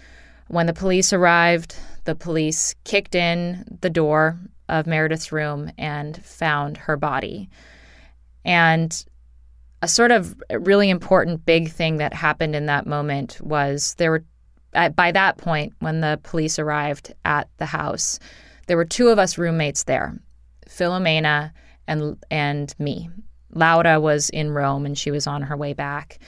when 0.48 0.66
the 0.66 0.72
police 0.72 1.12
arrived, 1.12 1.76
the 2.04 2.14
police 2.14 2.74
kicked 2.84 3.14
in 3.14 3.78
the 3.82 3.90
door 3.90 4.38
of 4.70 4.86
Meredith's 4.86 5.32
room 5.32 5.70
and 5.76 6.22
found 6.24 6.76
her 6.76 6.96
body. 6.96 7.50
And 8.44 9.04
a 9.82 9.88
sort 9.88 10.10
of 10.10 10.40
really 10.50 10.90
important 10.90 11.44
big 11.46 11.70
thing 11.70 11.96
that 11.96 12.12
happened 12.12 12.54
in 12.54 12.66
that 12.66 12.86
moment 12.86 13.40
was 13.40 13.94
there 13.94 14.10
were 14.10 14.24
at, 14.72 14.94
by 14.94 15.10
that 15.10 15.36
point 15.38 15.72
when 15.80 16.00
the 16.00 16.20
police 16.22 16.58
arrived 16.58 17.12
at 17.24 17.48
the 17.58 17.66
house 17.66 18.18
there 18.66 18.76
were 18.76 18.84
two 18.84 19.08
of 19.08 19.18
us 19.18 19.38
roommates 19.38 19.84
there 19.84 20.18
Filomena 20.68 21.52
and 21.88 22.16
and 22.30 22.74
me 22.78 23.10
Laura 23.52 24.00
was 24.00 24.30
in 24.30 24.52
Rome 24.52 24.86
and 24.86 24.96
she 24.96 25.10
was 25.10 25.26
on 25.26 25.42
her 25.42 25.56
way 25.56 25.72
back 25.72 26.18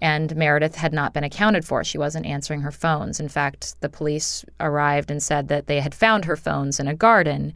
and 0.00 0.36
Meredith 0.36 0.74
had 0.74 0.92
not 0.92 1.14
been 1.14 1.24
accounted 1.24 1.64
for. 1.64 1.82
She 1.82 1.96
wasn't 1.96 2.26
answering 2.26 2.60
her 2.60 2.70
phones. 2.70 3.18
In 3.18 3.28
fact, 3.28 3.80
the 3.80 3.88
police 3.88 4.44
arrived 4.60 5.10
and 5.10 5.22
said 5.22 5.48
that 5.48 5.68
they 5.68 5.80
had 5.80 5.94
found 5.94 6.26
her 6.26 6.36
phones 6.36 6.78
in 6.78 6.86
a 6.86 6.94
garden 6.94 7.54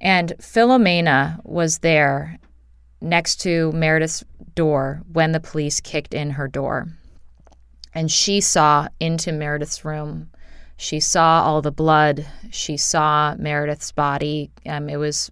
and 0.00 0.34
Filomena 0.40 1.40
was 1.44 1.78
there 1.78 2.38
next 3.00 3.36
to 3.42 3.72
Meredith's 3.72 4.24
door 4.56 5.02
when 5.12 5.30
the 5.30 5.40
police 5.40 5.80
kicked 5.80 6.12
in 6.12 6.30
her 6.30 6.48
door. 6.48 6.88
And 7.94 8.10
she 8.10 8.40
saw 8.40 8.88
into 8.98 9.30
Meredith's 9.32 9.84
room. 9.84 10.30
She 10.76 10.98
saw 11.00 11.42
all 11.42 11.62
the 11.62 11.70
blood. 11.70 12.26
She 12.50 12.76
saw 12.76 13.36
Meredith's 13.38 13.92
body. 13.92 14.50
Um, 14.66 14.88
it 14.88 14.96
was 14.96 15.30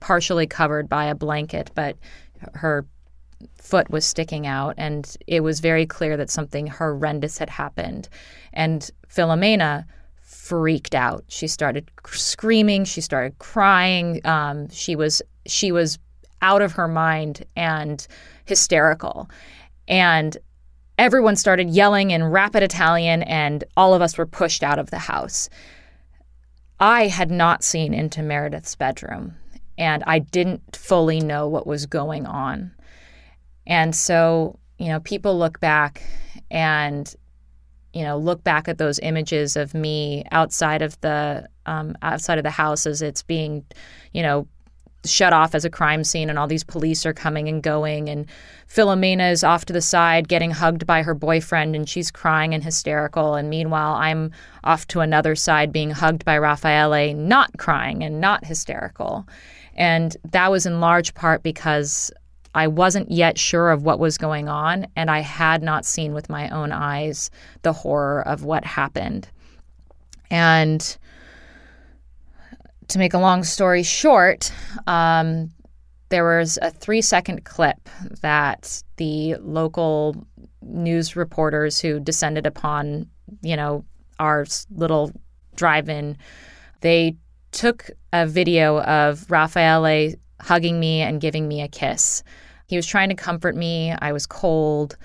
partially 0.00 0.46
covered 0.46 0.88
by 0.88 1.06
a 1.06 1.14
blanket, 1.14 1.70
but 1.74 1.96
her 2.54 2.86
foot 3.60 3.90
was 3.90 4.04
sticking 4.04 4.46
out. 4.46 4.74
And 4.78 5.14
it 5.26 5.40
was 5.40 5.60
very 5.60 5.84
clear 5.84 6.16
that 6.16 6.30
something 6.30 6.68
horrendous 6.68 7.36
had 7.36 7.50
happened. 7.50 8.08
And 8.52 8.90
Philomena 9.06 9.84
freaked 10.22 10.94
out. 10.94 11.24
She 11.28 11.46
started 11.46 11.90
screaming. 12.06 12.84
She 12.84 13.02
started 13.02 13.38
crying. 13.38 14.20
Um, 14.24 14.70
she 14.70 14.96
was 14.96 15.20
she 15.46 15.72
was 15.72 15.98
out 16.42 16.62
of 16.62 16.72
her 16.72 16.88
mind 16.88 17.44
and 17.56 18.06
hysterical, 18.44 19.28
and 19.86 20.36
everyone 20.96 21.36
started 21.36 21.70
yelling 21.70 22.10
in 22.10 22.24
rapid 22.24 22.62
Italian, 22.62 23.22
and 23.22 23.64
all 23.76 23.94
of 23.94 24.02
us 24.02 24.18
were 24.18 24.26
pushed 24.26 24.62
out 24.62 24.78
of 24.78 24.90
the 24.90 24.98
house. 24.98 25.48
I 26.80 27.08
had 27.08 27.30
not 27.30 27.64
seen 27.64 27.94
into 27.94 28.22
Meredith's 28.22 28.76
bedroom, 28.76 29.34
and 29.76 30.04
I 30.06 30.20
didn't 30.20 30.76
fully 30.76 31.20
know 31.20 31.48
what 31.48 31.66
was 31.66 31.86
going 31.86 32.26
on. 32.26 32.72
And 33.66 33.94
so, 33.94 34.58
you 34.78 34.88
know, 34.88 35.00
people 35.00 35.38
look 35.38 35.60
back 35.60 36.02
and 36.50 37.14
you 37.92 38.04
know, 38.04 38.18
look 38.18 38.44
back 38.44 38.68
at 38.68 38.78
those 38.78 38.98
images 39.00 39.56
of 39.56 39.74
me 39.74 40.24
outside 40.30 40.82
of 40.82 41.00
the 41.00 41.48
um, 41.66 41.96
outside 42.02 42.38
of 42.38 42.44
the 42.44 42.50
house 42.50 42.86
as 42.86 43.02
it's 43.02 43.22
being, 43.22 43.64
you 44.12 44.22
know, 44.22 44.46
shut 45.04 45.32
off 45.32 45.54
as 45.54 45.64
a 45.64 45.70
crime 45.70 46.04
scene, 46.04 46.28
and 46.28 46.38
all 46.38 46.46
these 46.46 46.64
police 46.64 47.06
are 47.06 47.12
coming 47.12 47.48
and 47.48 47.62
going, 47.62 48.08
and 48.08 48.26
Filomena 48.68 49.30
is 49.30 49.44
off 49.44 49.64
to 49.66 49.72
the 49.72 49.80
side 49.80 50.28
getting 50.28 50.50
hugged 50.50 50.86
by 50.86 51.02
her 51.02 51.14
boyfriend, 51.14 51.76
and 51.76 51.88
she's 51.88 52.10
crying 52.10 52.52
and 52.52 52.64
hysterical, 52.64 53.34
and 53.34 53.48
meanwhile 53.48 53.94
I'm 53.94 54.32
off 54.64 54.86
to 54.88 55.00
another 55.00 55.34
side 55.34 55.72
being 55.72 55.90
hugged 55.90 56.24
by 56.24 56.36
Raffaele, 56.36 57.14
not 57.14 57.56
crying 57.58 58.02
and 58.02 58.20
not 58.20 58.44
hysterical, 58.44 59.26
and 59.74 60.16
that 60.32 60.50
was 60.50 60.66
in 60.66 60.80
large 60.80 61.14
part 61.14 61.42
because 61.42 62.10
I 62.54 62.66
wasn't 62.66 63.10
yet 63.10 63.38
sure 63.38 63.70
of 63.70 63.84
what 63.84 64.00
was 64.00 64.18
going 64.18 64.48
on, 64.48 64.88
and 64.96 65.10
I 65.10 65.20
had 65.20 65.62
not 65.62 65.84
seen 65.84 66.12
with 66.12 66.28
my 66.28 66.48
own 66.50 66.72
eyes 66.72 67.30
the 67.62 67.72
horror 67.72 68.22
of 68.26 68.42
what 68.42 68.64
happened. 68.64 69.28
And 70.30 70.96
to 72.88 72.98
make 72.98 73.14
a 73.14 73.18
long 73.18 73.44
story 73.44 73.82
short, 73.82 74.52
um, 74.86 75.50
there 76.08 76.38
was 76.38 76.58
a 76.62 76.70
three 76.70 77.02
second 77.02 77.44
clip 77.44 77.88
that 78.22 78.82
the 78.96 79.36
local 79.36 80.26
news 80.62 81.16
reporters 81.16 81.78
who 81.78 82.00
descended 82.00 82.46
upon, 82.46 83.08
you 83.42 83.56
know, 83.56 83.84
our 84.18 84.46
little 84.70 85.12
drive 85.54 85.88
in, 85.88 86.16
they 86.80 87.16
took 87.52 87.90
a 88.12 88.26
video 88.26 88.80
of 88.82 89.30
Raffaele 89.30 90.14
hugging 90.40 90.80
me 90.80 91.00
and 91.00 91.20
giving 91.20 91.48
me 91.48 91.62
a 91.62 91.68
kiss. 91.68 92.22
He 92.66 92.76
was 92.76 92.86
trying 92.86 93.08
to 93.08 93.14
comfort 93.14 93.56
me. 93.56 93.92
I 94.00 94.12
was 94.12 94.26
cold. 94.26 94.96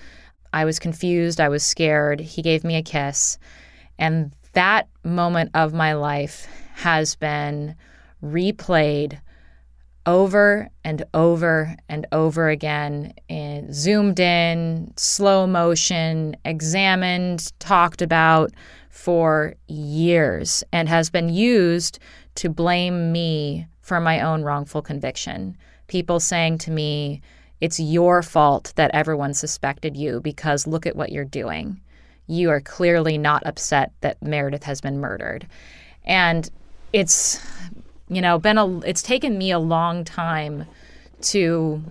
I 0.52 0.64
was 0.64 0.78
confused. 0.78 1.40
I 1.40 1.48
was 1.48 1.64
scared. 1.64 2.20
He 2.20 2.42
gave 2.42 2.64
me 2.64 2.76
a 2.76 2.82
kiss. 2.82 3.38
And 3.98 4.32
that 4.54 4.88
moment 5.04 5.50
of 5.54 5.72
my 5.74 5.92
life 5.92 6.46
has 6.74 7.14
been 7.14 7.76
replayed 8.22 9.20
over 10.06 10.68
and 10.84 11.04
over 11.14 11.76
and 11.88 12.06
over 12.12 12.48
again, 12.48 13.14
in, 13.28 13.72
zoomed 13.72 14.20
in, 14.20 14.92
slow 14.96 15.46
motion, 15.46 16.36
examined, 16.44 17.52
talked 17.58 18.02
about 18.02 18.50
for 18.90 19.54
years, 19.66 20.62
and 20.72 20.88
has 20.88 21.10
been 21.10 21.28
used 21.28 21.98
to 22.34 22.48
blame 22.48 23.12
me 23.12 23.66
for 23.80 24.00
my 24.00 24.20
own 24.20 24.42
wrongful 24.42 24.82
conviction. 24.82 25.56
People 25.86 26.20
saying 26.20 26.58
to 26.58 26.70
me, 26.70 27.22
it's 27.60 27.80
your 27.80 28.22
fault 28.22 28.72
that 28.76 28.90
everyone 28.92 29.32
suspected 29.32 29.96
you 29.96 30.20
because 30.20 30.66
look 30.66 30.86
at 30.86 30.96
what 30.96 31.12
you're 31.12 31.24
doing. 31.24 31.80
You 32.26 32.50
are 32.50 32.60
clearly 32.60 33.18
not 33.18 33.46
upset 33.46 33.92
that 34.00 34.22
Meredith 34.22 34.64
has 34.64 34.80
been 34.80 34.98
murdered. 35.00 35.46
And 36.04 36.48
it's 36.92 37.40
you 38.08 38.20
know, 38.20 38.38
been 38.38 38.58
a 38.58 38.78
it's 38.80 39.02
taken 39.02 39.38
me 39.38 39.50
a 39.50 39.58
long 39.58 40.04
time 40.04 40.66
to 41.22 41.82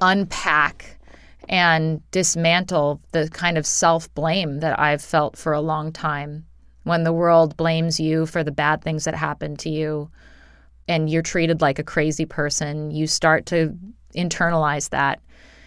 unpack 0.00 0.98
and 1.48 2.00
dismantle 2.10 3.00
the 3.12 3.28
kind 3.30 3.58
of 3.58 3.66
self-blame 3.66 4.60
that 4.60 4.78
I've 4.78 5.02
felt 5.02 5.36
for 5.36 5.52
a 5.52 5.60
long 5.60 5.92
time 5.92 6.46
when 6.84 7.04
the 7.04 7.12
world 7.12 7.56
blames 7.56 7.98
you 7.98 8.26
for 8.26 8.44
the 8.44 8.52
bad 8.52 8.82
things 8.82 9.04
that 9.04 9.14
happen 9.14 9.56
to 9.56 9.70
you 9.70 10.10
and 10.86 11.08
you're 11.08 11.22
treated 11.22 11.60
like 11.60 11.78
a 11.78 11.84
crazy 11.84 12.26
person, 12.26 12.90
you 12.90 13.06
start 13.06 13.46
to 13.46 13.76
internalize 14.14 14.90
that. 14.90 15.20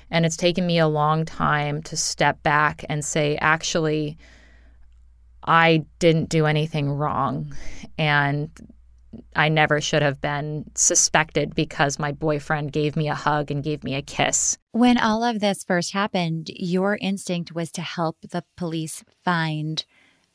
And 0.09 0.25
it's 0.25 0.37
taken 0.37 0.65
me 0.65 0.79
a 0.79 0.87
long 0.87 1.25
time 1.25 1.81
to 1.83 1.97
step 1.97 2.41
back 2.43 2.85
and 2.89 3.03
say, 3.03 3.37
actually, 3.37 4.17
I 5.43 5.85
didn't 5.99 6.29
do 6.29 6.45
anything 6.45 6.89
wrong. 6.89 7.55
And 7.97 8.49
I 9.35 9.49
never 9.49 9.81
should 9.81 10.01
have 10.01 10.21
been 10.21 10.65
suspected 10.75 11.55
because 11.55 11.99
my 11.99 12.11
boyfriend 12.11 12.71
gave 12.71 12.95
me 12.95 13.09
a 13.09 13.15
hug 13.15 13.51
and 13.51 13.63
gave 13.63 13.83
me 13.83 13.95
a 13.95 14.01
kiss. 14.01 14.57
When 14.71 14.97
all 14.97 15.23
of 15.23 15.39
this 15.39 15.63
first 15.63 15.93
happened, 15.93 16.49
your 16.53 16.97
instinct 17.01 17.53
was 17.53 17.71
to 17.71 17.81
help 17.81 18.17
the 18.21 18.43
police 18.55 19.03
find 19.23 19.85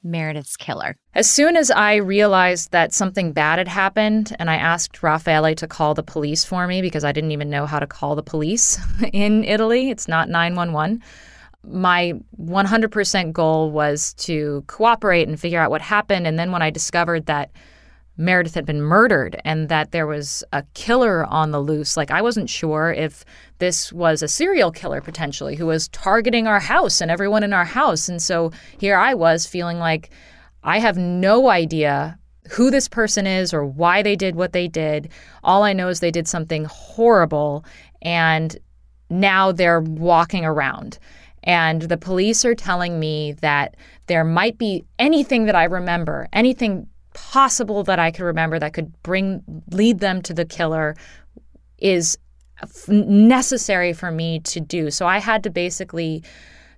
Meredith's 0.02 0.56
killer. 0.56 0.97
As 1.14 1.28
soon 1.28 1.56
as 1.56 1.71
I 1.71 1.97
realized 1.97 2.73
that 2.73 2.92
something 2.92 3.32
bad 3.32 3.59
had 3.59 3.68
happened, 3.68 4.35
and 4.38 4.50
I 4.50 4.56
asked 4.56 5.02
Raffaele 5.02 5.54
to 5.54 5.66
call 5.66 5.94
the 5.94 6.02
police 6.02 6.44
for 6.44 6.66
me 6.66 6.82
because 6.82 7.04
I 7.04 7.12
didn't 7.12 7.32
even 7.32 7.50
know 7.50 7.66
how 7.66 7.78
to 7.78 7.87
call 7.87 8.14
the 8.14 8.23
police 8.23 8.78
in 9.12 9.44
Italy, 9.44 9.90
it's 9.90 10.09
not 10.09 10.28
911. 10.28 11.02
My 11.64 12.14
100% 12.40 13.32
goal 13.32 13.71
was 13.71 14.14
to 14.14 14.64
cooperate 14.66 15.28
and 15.28 15.38
figure 15.38 15.61
out 15.61 15.71
what 15.71 15.80
happened. 15.80 16.26
And 16.26 16.38
then 16.38 16.50
when 16.50 16.62
I 16.62 16.71
discovered 16.71 17.26
that 17.26 17.52
Meredith 18.16 18.54
had 18.54 18.66
been 18.66 18.83
murdered 18.83 19.40
and 19.45 19.69
that 19.69 19.90
there 19.90 20.07
was 20.07 20.45
a 20.52 20.64
killer 20.75 21.25
on 21.25 21.50
the 21.50 21.61
loose. 21.61 21.97
Like, 21.97 22.11
I 22.11 22.21
wasn't 22.23 22.50
sure 22.50 22.92
if 22.92 23.25
this 23.59 23.92
was 23.92 24.23
a 24.23 24.28
serial 24.28 24.71
killer 24.71 25.00
potentially 25.00 25.57
who 25.57 25.66
was 25.66 25.88
targeting 25.88 26.47
our 26.47 26.61
house 26.61 27.00
and 27.00 27.11
everyone 27.11 27.42
in 27.42 27.52
our 27.52 27.64
house. 27.64 28.09
And 28.09 28.21
so 28.21 28.52
here 28.78 28.97
I 28.97 29.14
was 29.14 29.47
feeling 29.47 29.78
like 29.78 30.11
I 30.62 30.78
have 30.78 30.99
no 30.99 31.49
idea 31.49 32.19
who 32.50 32.71
this 32.71 32.88
person 32.88 33.26
is 33.26 33.54
or 33.54 33.64
why 33.64 34.02
they 34.02 34.16
did 34.16 34.35
what 34.35 34.52
they 34.52 34.69
did. 34.69 35.11
All 35.42 35.62
I 35.62 35.73
know 35.73 35.88
is 35.88 36.00
they 36.00 36.11
did 36.11 36.28
something 36.28 36.66
horrible 36.66 37.64
and 38.02 38.57
now 39.09 39.52
they're 39.52 39.81
walking 39.81 40.45
around. 40.45 40.99
And 41.45 41.83
the 41.83 41.97
police 41.97 42.45
are 42.45 42.54
telling 42.54 43.00
me 43.00 43.33
that 43.40 43.76
there 44.07 44.25
might 44.25 44.59
be 44.59 44.85
anything 44.99 45.47
that 45.47 45.57
I 45.57 45.64
remember, 45.64 46.28
anything 46.33 46.87
possible 47.14 47.85
that 47.85 47.99
I 47.99 48.11
could 48.11 48.25
remember 48.25 48.59
that 48.59 48.73
could 48.73 49.02
bring 49.02 49.42
lead 49.71 50.00
them 50.00 50.23
to 50.23 50.35
the 50.35 50.45
killer 50.45 50.97
is 51.78 52.19
necessary 52.88 53.92
for 53.92 54.11
me 54.11 54.40
to 54.40 54.61
do. 54.61 54.90
So 54.90 55.07
I 55.07 55.19
had 55.19 55.42
to 55.45 55.50
basically 55.50 56.23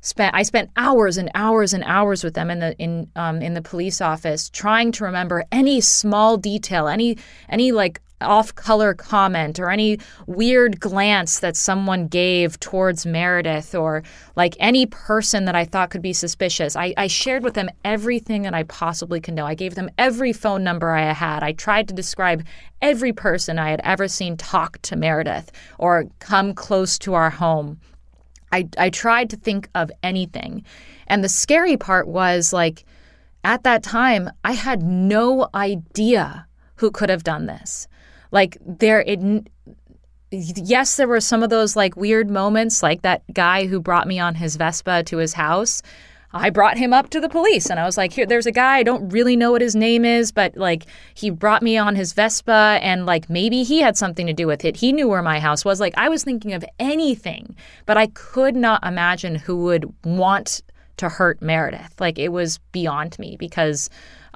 spent 0.01 0.35
I 0.35 0.43
spent 0.43 0.71
hours 0.77 1.17
and 1.17 1.31
hours 1.35 1.73
and 1.73 1.83
hours 1.85 2.23
with 2.23 2.35
them 2.35 2.51
in 2.51 2.59
the 2.61 2.77
in 2.79 3.11
um, 3.17 3.41
in 3.41 3.55
the 3.55 3.63
police 3.63 4.01
office 4.01 4.49
trying 4.51 4.93
to 4.93 5.05
remember 5.05 5.45
any 5.51 5.81
small 5.81 6.37
detail, 6.37 6.89
any 6.89 7.19
any 7.49 7.73
like 7.73 8.01
off 8.21 8.55
color 8.55 8.95
comment 8.95 9.59
or 9.59 9.71
any 9.71 9.99
weird 10.27 10.81
glance 10.81 11.41
that 11.41 11.57
someone 11.57 12.07
gave 12.07 12.59
towards 12.61 13.05
Meredith 13.05 13.75
or 13.75 14.03
like 14.37 14.57
any 14.61 14.87
person 14.87 15.45
that 15.45 15.55
I 15.55 15.65
thought 15.65 15.91
could 15.91 16.03
be 16.03 16.13
suspicious. 16.13 16.77
I, 16.77 16.95
I 16.97 17.07
shared 17.07 17.43
with 17.43 17.55
them 17.55 17.69
everything 17.85 18.43
that 18.43 18.55
I 18.55 18.63
possibly 18.65 19.21
could 19.21 19.35
know. 19.35 19.47
I 19.47 19.55
gave 19.55 19.75
them 19.75 19.91
every 19.99 20.33
phone 20.33 20.65
number 20.65 20.91
I 20.91 21.13
had. 21.13 21.43
I 21.43 21.53
tried 21.53 21.89
to 21.89 21.95
describe 21.95 22.45
every 22.81 23.13
person 23.13 23.59
I 23.59 23.71
had 23.71 23.81
ever 23.85 24.09
seen 24.09 24.37
talk 24.37 24.81
to 24.83 24.97
Meredith 24.97 25.53
or 25.79 26.07
come 26.19 26.55
close 26.55 26.99
to 27.01 27.15
our 27.15 27.31
home. 27.31 27.81
I, 28.53 28.69
I 28.79 28.91
tried 28.91 29.31
to 29.31 29.37
think 29.37 29.69
of 29.75 29.91
anything. 30.03 30.65
And 31.09 31.25
the 31.25 31.29
scary 31.29 31.77
part 31.77 32.07
was 32.07 32.53
like, 32.53 32.85
at 33.43 33.65
that 33.65 33.83
time, 33.83 34.31
I 34.45 34.53
had 34.53 34.83
no 34.83 35.49
idea 35.55 36.47
who 36.77 36.91
could 36.91 37.11
have 37.11 37.25
done 37.25 37.47
this. 37.47 37.87
Like, 38.35 38.59
there, 38.61 39.01
it, 39.07 39.21
yes, 40.31 40.97
there 40.97 41.09
were 41.09 41.21
some 41.21 41.43
of 41.43 41.51
those 41.51 41.77
like 41.77 41.97
weird 41.97 42.29
moments, 42.29 42.83
like 42.83 43.03
that 43.03 43.23
guy 43.33 43.67
who 43.67 43.81
brought 43.81 44.09
me 44.09 44.19
on 44.19 44.35
his 44.35 44.57
Vespa 44.57 45.05
to 45.05 45.19
his 45.19 45.35
house. 45.35 45.81
I 46.37 46.51
brought 46.51 46.77
him 46.77 46.93
up 46.93 47.11
to 47.11 47.21
the 47.21 47.29
police 47.29 47.71
and 47.71 47.79
I 47.79 47.85
was 47.85 47.97
like, 47.97 48.13
here, 48.13 48.27
there's 48.27 48.47
a 48.47 48.53
guy, 48.53 48.79
I 48.79 48.83
don't 48.83 49.09
really 49.11 49.37
know 49.37 49.53
what 49.53 49.63
his 49.63 49.77
name 49.77 50.05
is, 50.05 50.33
but 50.33 50.57
like 50.57 50.85
he 51.15 51.31
brought 51.31 51.63
me 51.63 51.79
on 51.79 51.95
his 51.95 52.13
Vespa 52.13 52.81
and 52.83 53.07
like 53.07 53.31
maybe 53.31 53.63
he 53.63 53.81
had 53.81 53.97
something 53.97 54.27
to 54.27 54.33
do 54.33 54.49
with 54.49 54.65
it. 54.65 54.77
He 54.77 54.93
knew 54.93 55.09
where 55.09 55.23
my 55.23 55.39
house 55.39 55.65
was. 55.65 55.79
Like 55.79 55.95
I 55.97 56.09
was 56.09 56.25
thinking 56.25 56.53
of 56.53 56.65
anything, 56.81 57.55
but 57.87 57.97
I 57.97 58.09
could 58.09 58.57
not 58.57 58.85
imagine 58.85 59.37
who 59.37 59.59
would 59.59 59.93
want 60.05 60.63
to 60.97 61.09
hurt 61.09 61.41
Meredith. 61.41 62.01
Like 62.01 62.19
it 62.19 62.31
was 62.31 62.59
beyond 62.73 63.17
me 63.21 63.37
because 63.39 63.89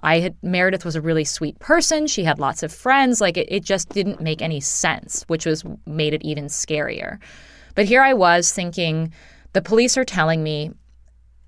I 0.03 0.21
had 0.21 0.37
Meredith 0.43 0.85
was 0.85 0.97
a 0.97 1.01
really 1.01 1.25
sweet 1.25 1.59
person. 1.59 2.07
She 2.07 2.25
had 2.25 2.39
lots 2.39 2.63
of 2.63 2.73
friends. 2.73 3.21
Like 3.21 3.37
it, 3.37 3.49
it 3.51 3.65
just 3.65 3.89
didn't 3.91 4.21
make 4.21 4.43
any 4.43 4.61
sense, 4.61 5.25
which 5.29 5.47
was 5.47 5.65
made 5.87 6.15
it 6.15 6.23
even 6.23 6.47
scarier. 6.47 7.19
But 7.75 7.87
here 7.87 8.03
I 8.03 8.15
was 8.15 8.53
thinking, 8.53 9.13
the 9.53 9.63
police 9.63 9.97
are 9.97 10.05
telling 10.05 10.43
me 10.43 10.73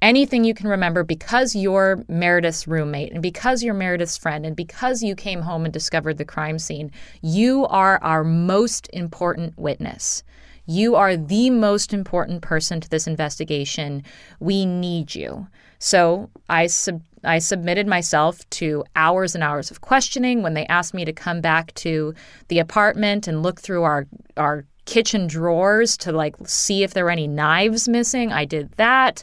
anything 0.02 0.44
you 0.44 0.54
can 0.54 0.68
remember 0.68 1.04
because 1.04 1.54
you're 1.54 2.04
Meredith's 2.08 2.66
roommate 2.66 3.12
and 3.12 3.22
because 3.22 3.62
you're 3.62 3.74
Meredith's 3.74 4.16
friend 4.16 4.46
and 4.46 4.56
because 4.56 5.02
you 5.02 5.14
came 5.14 5.42
home 5.42 5.64
and 5.64 5.72
discovered 5.72 6.18
the 6.18 6.24
crime 6.24 6.58
scene, 6.58 6.90
you 7.20 7.66
are 7.66 8.02
our 8.02 8.24
most 8.24 8.88
important 8.92 9.58
witness. 9.58 10.22
You 10.66 10.94
are 10.94 11.16
the 11.16 11.50
most 11.50 11.92
important 11.92 12.42
person 12.42 12.80
to 12.80 12.88
this 12.88 13.06
investigation. 13.06 14.04
We 14.38 14.64
need 14.64 15.14
you. 15.14 15.48
So 15.80 16.30
I 16.48 16.68
sub- 16.68 17.02
I 17.24 17.38
submitted 17.38 17.86
myself 17.86 18.48
to 18.50 18.84
hours 18.94 19.34
and 19.34 19.42
hours 19.42 19.70
of 19.70 19.80
questioning 19.80 20.42
when 20.42 20.54
they 20.54 20.66
asked 20.66 20.94
me 20.94 21.04
to 21.04 21.12
come 21.12 21.40
back 21.40 21.74
to 21.74 22.14
the 22.48 22.58
apartment 22.58 23.26
and 23.26 23.42
look 23.42 23.60
through 23.60 23.82
our 23.82 24.06
our 24.36 24.66
kitchen 24.84 25.26
drawers 25.26 25.96
to 25.96 26.12
like 26.12 26.36
see 26.46 26.82
if 26.82 26.94
there 26.94 27.04
were 27.04 27.10
any 27.10 27.26
knives 27.26 27.88
missing. 27.88 28.32
I 28.32 28.44
did 28.44 28.72
that. 28.72 29.22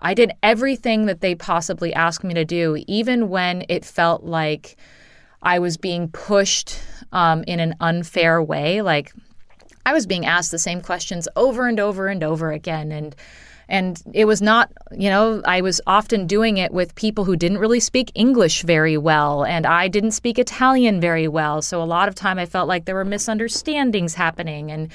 I 0.00 0.14
did 0.14 0.32
everything 0.42 1.06
that 1.06 1.20
they 1.20 1.34
possibly 1.34 1.92
asked 1.92 2.24
me 2.24 2.32
to 2.34 2.44
do, 2.44 2.82
even 2.86 3.28
when 3.28 3.64
it 3.68 3.84
felt 3.84 4.24
like 4.24 4.76
I 5.42 5.58
was 5.58 5.76
being 5.76 6.08
pushed 6.08 6.78
um, 7.12 7.44
in 7.46 7.60
an 7.60 7.74
unfair 7.80 8.42
way. 8.42 8.80
Like 8.80 9.12
I 9.84 9.92
was 9.92 10.06
being 10.06 10.24
asked 10.24 10.50
the 10.50 10.58
same 10.58 10.80
questions 10.80 11.28
over 11.36 11.66
and 11.66 11.78
over 11.78 12.06
and 12.06 12.22
over 12.22 12.50
again. 12.52 12.92
And 12.92 13.14
and 13.70 14.02
it 14.12 14.24
was 14.24 14.42
not, 14.42 14.70
you 14.90 15.08
know, 15.08 15.40
I 15.44 15.60
was 15.60 15.80
often 15.86 16.26
doing 16.26 16.56
it 16.56 16.72
with 16.72 16.94
people 16.96 17.24
who 17.24 17.36
didn't 17.36 17.58
really 17.58 17.80
speak 17.80 18.10
English 18.14 18.62
very 18.62 18.98
well, 18.98 19.44
and 19.44 19.64
I 19.64 19.86
didn't 19.86 20.10
speak 20.10 20.38
Italian 20.38 21.00
very 21.00 21.28
well. 21.28 21.62
So 21.62 21.80
a 21.80 21.84
lot 21.84 22.08
of 22.08 22.14
time 22.14 22.38
I 22.38 22.46
felt 22.46 22.68
like 22.68 22.84
there 22.84 22.96
were 22.96 23.04
misunderstandings 23.04 24.14
happening. 24.14 24.70
And 24.70 24.90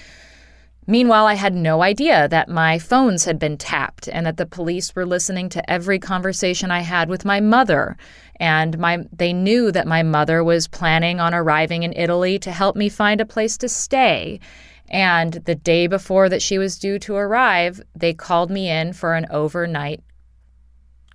Meanwhile, 0.88 1.26
I 1.26 1.34
had 1.34 1.56
no 1.56 1.82
idea 1.82 2.28
that 2.28 2.48
my 2.48 2.78
phones 2.78 3.26
had 3.26 3.40
been 3.40 3.58
tapped 3.58 4.08
and 4.08 4.24
that 4.28 4.38
the 4.38 4.46
police 4.46 4.96
were 4.96 5.06
listening 5.06 5.50
to 5.50 5.68
every 5.70 5.98
conversation 5.98 6.70
I 6.70 6.82
had 6.82 7.10
with 7.10 7.26
my 7.26 7.40
mother. 7.40 7.98
And 8.36 8.78
my, 8.78 9.04
they 9.12 9.34
knew 9.34 9.72
that 9.72 9.88
my 9.88 10.04
mother 10.04 10.44
was 10.44 10.68
planning 10.68 11.20
on 11.20 11.34
arriving 11.34 11.82
in 11.82 11.94
Italy 11.94 12.38
to 12.38 12.52
help 12.52 12.76
me 12.76 12.90
find 12.90 13.20
a 13.20 13.26
place 13.26 13.58
to 13.58 13.70
stay. 13.70 14.40
And 14.90 15.34
the 15.34 15.56
day 15.56 15.88
before 15.88 16.30
that 16.30 16.42
she 16.42 16.58
was 16.58 16.78
due 16.78 17.00
to 17.00 17.16
arrive, 17.16 17.82
they 17.96 18.14
called 18.14 18.52
me 18.52 18.70
in 18.70 18.94
for 18.94 19.16
an 19.16 19.26
overnight 19.30 20.04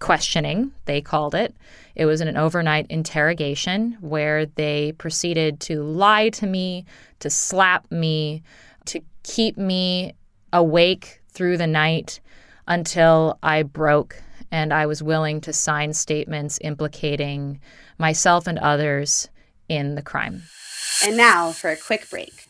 questioning, 0.01 0.73
they 0.87 1.01
called 1.01 1.35
it. 1.35 1.55
It 1.95 2.07
was 2.07 2.21
an 2.21 2.37
overnight 2.37 2.87
interrogation 2.89 3.99
where 4.01 4.47
they 4.47 4.93
proceeded 4.93 5.61
to 5.61 5.83
lie 5.83 6.31
to 6.31 6.47
me, 6.47 6.87
to 7.21 7.31
slap 7.31 7.91
me, 7.91 8.43
to 8.87 9.01
keep 9.23 9.57
me 9.57 10.15
awake 10.53 11.21
through 11.29 11.59
the 11.59 11.67
night 11.67 12.21
until 12.67 13.39
I 13.43 13.63
broke 13.63 14.21
and 14.51 14.73
I 14.73 14.87
was 14.87 15.03
willing 15.03 15.41
to 15.43 15.53
sign 15.53 15.93
statements 15.93 16.59
implicating 16.63 17.61
myself 17.99 18.47
and 18.47 18.59
others 18.59 19.29
in 19.69 19.95
the 19.95 20.03
crime. 20.03 20.43
And 21.05 21.17
now 21.17 21.53
for 21.53 21.71
a 21.71 21.77
quick 21.77 22.09
break. 22.11 22.50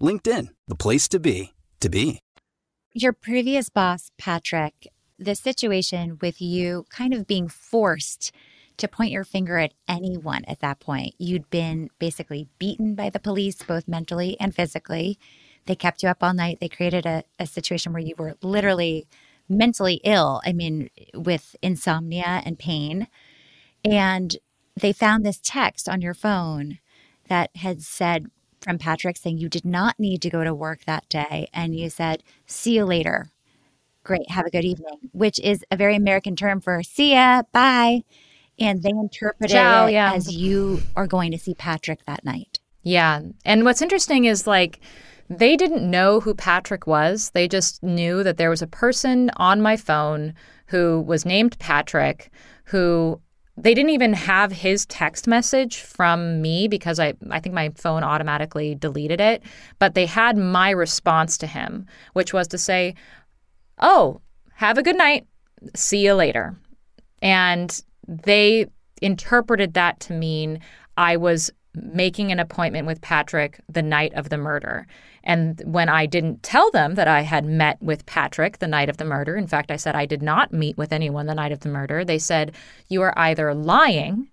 LinkedIn, 0.00 0.48
the 0.68 0.74
place 0.74 1.08
to 1.08 1.20
be, 1.20 1.52
to 1.80 1.88
be. 1.88 2.20
Your 2.92 3.12
previous 3.12 3.68
boss, 3.68 4.10
Patrick, 4.18 4.88
the 5.18 5.34
situation 5.34 6.18
with 6.20 6.40
you 6.40 6.86
kind 6.90 7.14
of 7.14 7.26
being 7.26 7.48
forced– 7.48 8.32
to 8.80 8.88
point 8.88 9.12
your 9.12 9.24
finger 9.24 9.58
at 9.58 9.74
anyone 9.86 10.42
at 10.46 10.60
that 10.60 10.80
point. 10.80 11.14
You'd 11.18 11.48
been 11.50 11.90
basically 11.98 12.48
beaten 12.58 12.94
by 12.94 13.10
the 13.10 13.20
police, 13.20 13.62
both 13.62 13.86
mentally 13.86 14.38
and 14.40 14.54
physically. 14.54 15.18
They 15.66 15.76
kept 15.76 16.02
you 16.02 16.08
up 16.08 16.22
all 16.22 16.32
night. 16.32 16.58
They 16.60 16.68
created 16.68 17.04
a, 17.04 17.22
a 17.38 17.46
situation 17.46 17.92
where 17.92 18.02
you 18.02 18.14
were 18.16 18.36
literally 18.42 19.06
mentally 19.48 20.00
ill, 20.02 20.40
I 20.46 20.52
mean, 20.54 20.88
with 21.14 21.54
insomnia 21.60 22.42
and 22.44 22.58
pain. 22.58 23.06
And 23.84 24.36
they 24.74 24.94
found 24.94 25.24
this 25.24 25.40
text 25.42 25.88
on 25.88 26.00
your 26.00 26.14
phone 26.14 26.78
that 27.28 27.50
had 27.56 27.82
said, 27.82 28.30
from 28.60 28.78
Patrick 28.78 29.16
saying 29.16 29.38
you 29.38 29.48
did 29.48 29.64
not 29.64 29.98
need 29.98 30.22
to 30.22 30.30
go 30.30 30.44
to 30.44 30.54
work 30.54 30.84
that 30.84 31.08
day. 31.08 31.48
And 31.52 31.74
you 31.74 31.90
said, 31.90 32.22
see 32.46 32.74
you 32.74 32.84
later. 32.84 33.30
Great. 34.04 34.30
Have 34.30 34.46
a 34.46 34.50
good 34.50 34.64
evening, 34.64 35.10
which 35.12 35.38
is 35.40 35.64
a 35.70 35.76
very 35.76 35.94
American 35.94 36.36
term 36.36 36.60
for 36.60 36.82
see 36.82 37.12
ya, 37.12 37.42
bye. 37.52 38.02
And 38.58 38.82
they 38.82 38.90
interpreted 38.90 39.54
Ciao, 39.54 39.86
it 39.86 39.92
yeah. 39.92 40.12
as 40.12 40.34
you 40.34 40.82
are 40.96 41.06
going 41.06 41.32
to 41.32 41.38
see 41.38 41.54
Patrick 41.54 42.04
that 42.04 42.24
night. 42.24 42.58
Yeah. 42.82 43.20
And 43.44 43.64
what's 43.64 43.82
interesting 43.82 44.24
is 44.24 44.46
like 44.46 44.80
they 45.28 45.56
didn't 45.56 45.88
know 45.88 46.20
who 46.20 46.34
Patrick 46.34 46.86
was. 46.86 47.30
They 47.30 47.46
just 47.46 47.82
knew 47.82 48.22
that 48.22 48.36
there 48.36 48.50
was 48.50 48.62
a 48.62 48.66
person 48.66 49.30
on 49.36 49.62
my 49.62 49.76
phone 49.76 50.34
who 50.66 51.00
was 51.00 51.24
named 51.24 51.58
Patrick 51.58 52.30
who 52.64 53.20
they 53.62 53.74
didn't 53.74 53.90
even 53.90 54.12
have 54.14 54.52
his 54.52 54.86
text 54.86 55.26
message 55.26 55.80
from 55.80 56.40
me 56.40 56.68
because 56.68 56.98
I, 56.98 57.14
I 57.30 57.40
think 57.40 57.54
my 57.54 57.70
phone 57.76 58.02
automatically 58.02 58.74
deleted 58.74 59.20
it. 59.20 59.42
But 59.78 59.94
they 59.94 60.06
had 60.06 60.36
my 60.36 60.70
response 60.70 61.36
to 61.38 61.46
him, 61.46 61.86
which 62.14 62.32
was 62.32 62.48
to 62.48 62.58
say, 62.58 62.94
Oh, 63.78 64.20
have 64.54 64.78
a 64.78 64.82
good 64.82 64.96
night. 64.96 65.26
See 65.74 66.04
you 66.04 66.14
later. 66.14 66.56
And 67.22 67.82
they 68.06 68.66
interpreted 69.02 69.74
that 69.74 70.00
to 70.00 70.12
mean 70.12 70.60
I 70.96 71.16
was 71.16 71.50
making 71.74 72.32
an 72.32 72.40
appointment 72.40 72.86
with 72.86 73.00
Patrick 73.00 73.60
the 73.68 73.82
night 73.82 74.12
of 74.14 74.28
the 74.28 74.36
murder. 74.36 74.86
And 75.22 75.62
when 75.64 75.88
I 75.88 76.06
didn't 76.06 76.42
tell 76.42 76.70
them 76.70 76.94
that 76.94 77.08
I 77.08 77.20
had 77.20 77.44
met 77.44 77.80
with 77.82 78.06
Patrick 78.06 78.58
the 78.58 78.66
night 78.66 78.88
of 78.88 78.96
the 78.96 79.04
murder, 79.04 79.36
in 79.36 79.46
fact, 79.46 79.70
I 79.70 79.76
said 79.76 79.94
I 79.94 80.06
did 80.06 80.22
not 80.22 80.52
meet 80.52 80.76
with 80.76 80.92
anyone 80.92 81.26
the 81.26 81.34
night 81.34 81.52
of 81.52 81.60
the 81.60 81.68
murder, 81.68 82.04
they 82.04 82.18
said, 82.18 82.54
You 82.88 83.02
are 83.02 83.16
either 83.16 83.54
lying 83.54 84.28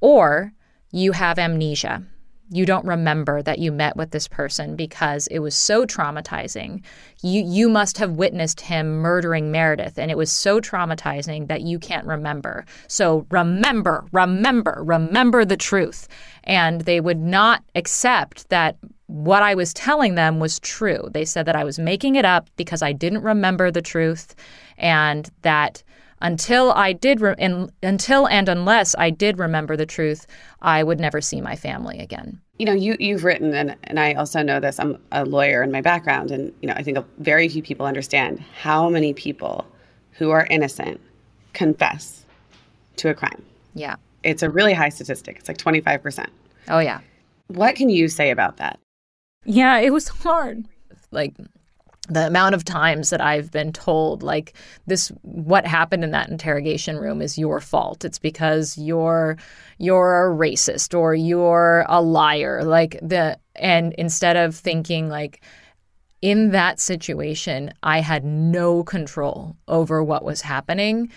or 0.00 0.52
you 0.92 1.12
have 1.12 1.38
amnesia. 1.38 2.04
You 2.50 2.64
don't 2.64 2.86
remember 2.86 3.42
that 3.42 3.58
you 3.58 3.72
met 3.72 3.96
with 3.96 4.10
this 4.10 4.28
person 4.28 4.76
because 4.76 5.26
it 5.28 5.40
was 5.40 5.56
so 5.56 5.84
traumatizing. 5.84 6.82
You 7.22 7.42
you 7.44 7.68
must 7.68 7.98
have 7.98 8.12
witnessed 8.12 8.60
him 8.60 8.98
murdering 8.98 9.50
Meredith 9.50 9.98
and 9.98 10.10
it 10.10 10.16
was 10.16 10.30
so 10.30 10.60
traumatizing 10.60 11.48
that 11.48 11.62
you 11.62 11.78
can't 11.78 12.06
remember. 12.06 12.64
So 12.86 13.26
remember, 13.30 14.04
remember, 14.12 14.82
remember 14.84 15.44
the 15.44 15.56
truth. 15.56 16.06
And 16.44 16.82
they 16.82 17.00
would 17.00 17.18
not 17.18 17.64
accept 17.74 18.48
that 18.50 18.76
what 19.06 19.42
I 19.42 19.54
was 19.54 19.74
telling 19.74 20.14
them 20.14 20.38
was 20.38 20.60
true. 20.60 21.08
They 21.12 21.24
said 21.24 21.46
that 21.46 21.56
I 21.56 21.64
was 21.64 21.78
making 21.78 22.16
it 22.16 22.24
up 22.24 22.48
because 22.56 22.82
I 22.82 22.92
didn't 22.92 23.22
remember 23.22 23.70
the 23.70 23.82
truth 23.82 24.34
and 24.78 25.28
that 25.42 25.82
until 26.20 26.72
I 26.72 26.92
did 26.92 27.20
re- 27.20 27.34
and 27.38 27.70
until 27.82 28.26
and 28.28 28.48
unless 28.48 28.94
I 28.98 29.10
did 29.10 29.38
remember 29.38 29.76
the 29.76 29.86
truth, 29.86 30.26
I 30.62 30.82
would 30.82 31.00
never 31.00 31.20
see 31.20 31.40
my 31.40 31.56
family 31.56 31.98
again. 31.98 32.40
You 32.58 32.66
know, 32.66 32.72
you 32.72 32.96
you've 32.98 33.24
written, 33.24 33.54
and 33.54 33.76
and 33.84 34.00
I 34.00 34.14
also 34.14 34.42
know 34.42 34.60
this. 34.60 34.80
I'm 34.80 34.98
a 35.12 35.24
lawyer 35.24 35.62
in 35.62 35.70
my 35.70 35.80
background, 35.80 36.30
and 36.30 36.52
you 36.62 36.68
know, 36.68 36.74
I 36.74 36.82
think 36.82 36.98
very 37.18 37.48
few 37.48 37.62
people 37.62 37.86
understand 37.86 38.40
how 38.40 38.88
many 38.88 39.12
people 39.12 39.66
who 40.12 40.30
are 40.30 40.46
innocent 40.48 41.00
confess 41.52 42.24
to 42.96 43.10
a 43.10 43.14
crime. 43.14 43.42
Yeah. 43.74 43.96
It's 44.22 44.42
a 44.42 44.50
really 44.50 44.72
high 44.72 44.88
statistic. 44.88 45.36
It's 45.38 45.48
like 45.48 45.58
25 45.58 46.02
percent. 46.02 46.30
Oh 46.68 46.78
yeah. 46.78 47.00
What 47.48 47.76
can 47.76 47.90
you 47.90 48.08
say 48.08 48.30
about 48.30 48.56
that? 48.56 48.78
Yeah, 49.44 49.78
it 49.78 49.92
was 49.92 50.08
hard. 50.08 50.64
Like 51.12 51.34
the 52.08 52.26
amount 52.26 52.54
of 52.54 52.64
times 52.64 53.10
that 53.10 53.20
I've 53.20 53.50
been 53.50 53.72
told, 53.72 54.22
like, 54.22 54.54
this, 54.86 55.08
what 55.22 55.66
happened 55.66 56.04
in 56.04 56.12
that 56.12 56.28
interrogation 56.28 56.96
room 56.96 57.20
is 57.20 57.38
your 57.38 57.60
fault. 57.60 58.04
It's 58.04 58.18
because 58.18 58.78
you're, 58.78 59.36
you're 59.78 60.32
a 60.32 60.36
racist 60.36 60.96
or 60.96 61.14
you're 61.14 61.84
a 61.88 62.00
liar. 62.00 62.64
Like, 62.64 62.98
the, 63.02 63.38
and 63.54 63.92
instead 63.94 64.36
of 64.36 64.54
thinking, 64.54 65.08
like, 65.08 65.42
in 66.22 66.50
that 66.50 66.80
situation, 66.80 67.72
I 67.82 68.00
had 68.00 68.24
no 68.24 68.82
control 68.82 69.56
over 69.68 70.02
what 70.02 70.24
was 70.24 70.40
happening. 70.40 71.10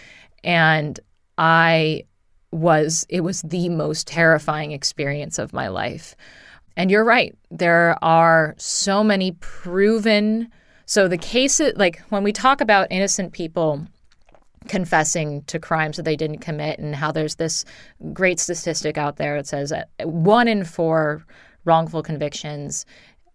And 0.43 0.99
I 1.37 2.03
was, 2.51 3.05
it 3.09 3.21
was 3.21 3.41
the 3.43 3.69
most 3.69 4.07
terrifying 4.07 4.71
experience 4.71 5.39
of 5.39 5.53
my 5.53 5.67
life. 5.67 6.15
And 6.75 6.89
you're 6.89 7.05
right. 7.05 7.35
There 7.51 7.97
are 8.01 8.55
so 8.57 9.03
many 9.03 9.31
proven 9.33 10.49
so 10.89 11.07
the 11.07 11.19
cases, 11.19 11.73
like 11.75 12.01
when 12.09 12.23
we 12.23 12.33
talk 12.33 12.61
about 12.61 12.87
innocent 12.89 13.31
people 13.31 13.85
confessing 14.67 15.43
to 15.43 15.59
crimes 15.59 15.97
that 15.97 16.03
they 16.03 16.15
didn't 16.15 16.39
commit, 16.39 16.79
and 16.79 16.95
how 16.95 17.11
there's 17.11 17.35
this 17.35 17.63
great 18.11 18.39
statistic 18.39 18.97
out 18.97 19.17
there 19.17 19.37
that 19.37 19.45
says 19.45 19.69
that 19.69 19.89
one 20.03 20.47
in 20.47 20.63
four 20.63 21.23
wrongful 21.63 22.01
convictions 22.01 22.87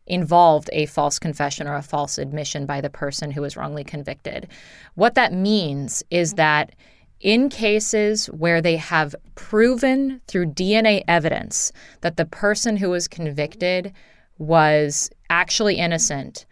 involved 0.09 0.69
a 0.73 0.87
false 0.87 1.21
confession 1.21 1.69
or 1.69 1.77
a 1.77 1.83
false 1.83 2.19
admission 2.19 2.67
by 2.67 2.81
the 2.81 2.91
person 2.91 3.31
who 3.31 3.43
was 3.43 3.57
wrongly 3.57 3.85
convicted. 3.85 4.49
What 4.97 5.15
that 5.15 5.33
means 5.33 6.03
is 6.11 6.33
that 6.33 6.73
in 7.21 7.49
cases 7.51 8.27
where 8.27 8.63
they 8.63 8.79
have 8.79 9.15
proven 9.37 10.21
through 10.27 10.47
DNA 10.47 11.05
evidence 11.07 11.71
that 12.01 12.17
the 12.17 12.27
person 12.27 12.77
who 12.77 12.91
was 12.91 13.07
convicted 13.07 13.93
was 14.39 15.09
actually 15.31 15.77
innocent, 15.77 16.47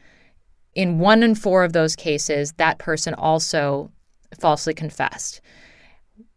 in 0.74 0.98
one 0.98 1.22
in 1.22 1.35
four 1.35 1.64
of 1.64 1.72
those 1.72 1.96
cases, 1.96 2.52
that 2.52 2.78
person 2.78 3.14
also 3.14 3.90
falsely 4.38 4.74
confessed. 4.74 5.40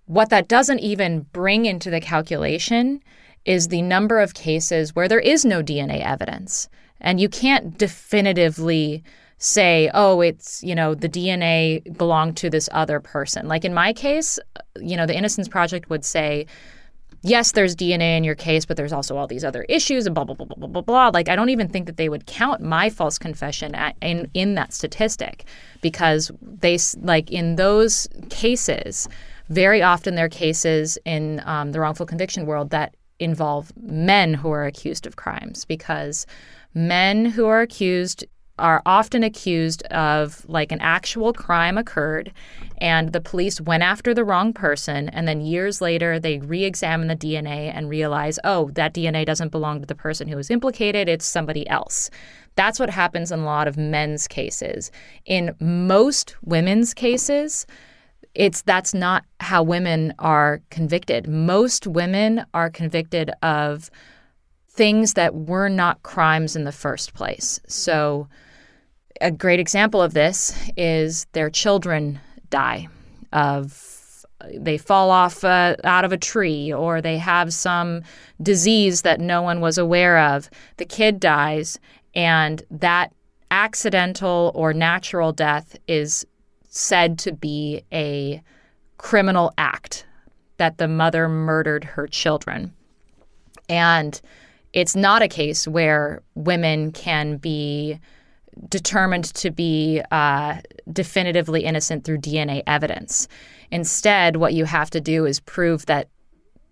What 0.05 0.29
that 0.29 0.47
doesn't 0.47 0.79
even 0.79 1.21
bring 1.31 1.65
into 1.65 1.89
the 1.89 2.01
calculation 2.01 3.01
is 3.45 3.67
the 3.67 3.81
number 3.81 4.19
of 4.19 4.33
cases 4.33 4.95
where 4.95 5.07
there 5.07 5.19
is 5.19 5.45
no 5.45 5.61
DNA 5.63 6.03
evidence. 6.03 6.67
And 6.99 7.19
you 7.19 7.29
can't 7.29 7.77
definitively 7.77 9.03
say, 9.37 9.89
oh, 9.93 10.21
it's, 10.21 10.63
you 10.63 10.75
know, 10.75 10.95
the 10.95 11.09
DNA 11.09 11.97
belonged 11.97 12.37
to 12.37 12.49
this 12.49 12.69
other 12.71 12.99
person. 12.99 13.47
Like 13.47 13.65
in 13.65 13.73
my 13.73 13.93
case, 13.93 14.39
you 14.79 14.97
know, 14.97 15.05
the 15.05 15.15
Innocence 15.15 15.47
Project 15.47 15.89
would 15.89 16.05
say, 16.05 16.47
yes, 17.25 17.51
there's 17.51 17.75
DNA 17.75 18.17
in 18.17 18.23
your 18.23 18.35
case, 18.35 18.65
but 18.65 18.77
there's 18.77 18.93
also 18.93 19.17
all 19.17 19.27
these 19.27 19.43
other 19.43 19.63
issues 19.63 20.05
and 20.05 20.13
blah, 20.13 20.23
blah, 20.23 20.35
blah, 20.35 20.45
blah, 20.45 20.57
blah, 20.57 20.67
blah, 20.67 20.81
blah. 20.81 21.07
Like, 21.09 21.27
I 21.27 21.35
don't 21.35 21.49
even 21.49 21.67
think 21.67 21.87
that 21.87 21.97
they 21.97 22.07
would 22.07 22.25
count 22.25 22.61
my 22.61 22.89
false 22.89 23.17
confession 23.17 23.73
at, 23.75 23.95
in, 24.01 24.29
in 24.33 24.55
that 24.55 24.73
statistic 24.73 25.45
because 25.81 26.31
they, 26.41 26.77
like, 27.01 27.31
in 27.31 27.55
those 27.55 28.07
cases, 28.29 29.07
very 29.49 29.81
often 29.81 30.15
they're 30.15 30.29
cases 30.29 30.97
in 31.05 31.41
um, 31.45 31.71
the 31.71 31.79
wrongful 31.79 32.05
conviction 32.05 32.45
world 32.45 32.69
that 32.69 32.95
involve 33.19 33.71
men 33.77 34.33
who 34.33 34.51
are 34.51 34.65
accused 34.65 35.07
of 35.07 35.15
crimes 35.15 35.65
because 35.65 36.25
men 36.73 37.25
who 37.25 37.45
are 37.47 37.61
accused 37.61 38.25
are 38.57 38.81
often 38.85 39.23
accused 39.23 39.83
of 39.83 40.47
like 40.47 40.71
an 40.71 40.79
actual 40.79 41.33
crime 41.33 41.77
occurred 41.77 42.31
and 42.77 43.11
the 43.11 43.19
police 43.19 43.59
went 43.59 43.83
after 43.83 44.13
the 44.13 44.23
wrong 44.23 44.53
person 44.53 45.09
and 45.09 45.27
then 45.27 45.41
years 45.41 45.81
later 45.81 46.19
they 46.19 46.39
re-examine 46.39 47.07
the 47.07 47.15
DNA 47.15 47.71
and 47.73 47.89
realize 47.89 48.39
oh 48.43 48.69
that 48.71 48.93
DNA 48.93 49.25
doesn't 49.25 49.51
belong 49.51 49.81
to 49.81 49.85
the 49.85 49.95
person 49.95 50.27
who 50.27 50.37
was 50.37 50.49
implicated 50.49 51.09
it's 51.09 51.25
somebody 51.25 51.67
else. 51.69 52.09
That's 52.55 52.79
what 52.79 52.89
happens 52.89 53.31
in 53.31 53.39
a 53.39 53.45
lot 53.45 53.67
of 53.67 53.75
men's 53.75 54.27
cases. 54.27 54.89
In 55.25 55.53
most 55.59 56.35
women's 56.41 56.93
cases 56.93 57.65
it's 58.35 58.61
that's 58.61 58.93
not 58.93 59.23
how 59.39 59.63
women 59.63 60.13
are 60.19 60.61
convicted. 60.69 61.27
Most 61.27 61.87
women 61.87 62.45
are 62.53 62.69
convicted 62.69 63.31
of 63.41 63.89
things 64.75 65.13
that 65.13 65.33
were 65.33 65.69
not 65.69 66.03
crimes 66.03 66.55
in 66.55 66.65
the 66.65 66.71
first 66.71 67.13
place. 67.13 67.59
So 67.67 68.27
a 69.21 69.31
great 69.31 69.59
example 69.59 70.01
of 70.01 70.13
this 70.13 70.53
is 70.75 71.25
their 71.31 71.49
children 71.49 72.19
die 72.49 72.87
of 73.31 73.91
they 74.53 74.77
fall 74.77 75.11
off 75.11 75.43
uh, 75.43 75.75
out 75.85 76.05
of 76.05 76.11
a 76.11 76.17
tree 76.17 76.71
or 76.71 77.01
they 77.01 77.17
have 77.17 77.53
some 77.53 78.01
disease 78.41 79.01
that 79.01 79.19
no 79.19 79.41
one 79.41 79.61
was 79.61 79.77
aware 79.77 80.19
of. 80.19 80.49
The 80.77 80.85
kid 80.85 81.19
dies 81.19 81.79
and 82.13 82.61
that 82.69 83.13
accidental 83.49 84.51
or 84.53 84.73
natural 84.73 85.31
death 85.31 85.77
is 85.87 86.25
said 86.67 87.17
to 87.19 87.31
be 87.31 87.83
a 87.93 88.41
criminal 88.97 89.53
act 89.57 90.05
that 90.57 90.77
the 90.77 90.87
mother 90.87 91.27
murdered 91.29 91.83
her 91.83 92.07
children. 92.07 92.73
And 93.69 94.19
it's 94.75 94.95
not 94.95 95.21
a 95.21 95.27
case 95.27 95.67
where 95.67 96.21
women 96.35 96.91
can 96.91 97.37
be 97.37 97.97
determined 98.69 99.33
to 99.33 99.49
be 99.49 100.01
uh, 100.11 100.57
definitively 100.91 101.63
innocent 101.63 102.03
through 102.03 102.17
DNA 102.17 102.61
evidence. 102.67 103.27
Instead, 103.71 104.35
what 104.35 104.53
you 104.53 104.65
have 104.65 104.89
to 104.89 105.01
do 105.01 105.25
is 105.25 105.39
prove 105.39 105.85
that 105.85 106.09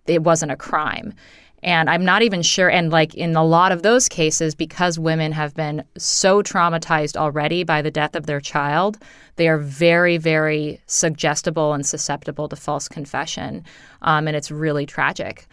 it 0.06 0.22
wasn't 0.22 0.52
a 0.52 0.56
crime. 0.56 1.14
And 1.62 1.88
I'm 1.88 2.04
not 2.04 2.20
even 2.20 2.42
sure. 2.42 2.68
And 2.68 2.92
like 2.92 3.14
in 3.14 3.36
a 3.36 3.44
lot 3.44 3.72
of 3.72 3.82
those 3.82 4.06
cases, 4.06 4.54
because 4.54 4.98
women 4.98 5.32
have 5.32 5.54
been 5.54 5.82
so 5.96 6.42
traumatized 6.42 7.16
already 7.16 7.64
by 7.64 7.80
the 7.80 7.90
death 7.90 8.14
of 8.14 8.26
their 8.26 8.40
child, 8.40 8.98
they 9.36 9.48
are 9.48 9.56
very, 9.56 10.18
very 10.18 10.82
suggestible 10.86 11.72
and 11.72 11.86
susceptible 11.86 12.50
to 12.50 12.56
false 12.56 12.86
confession. 12.86 13.64
Um, 14.02 14.28
and 14.28 14.36
it's 14.36 14.50
really 14.50 14.84
tragic. 14.84 15.46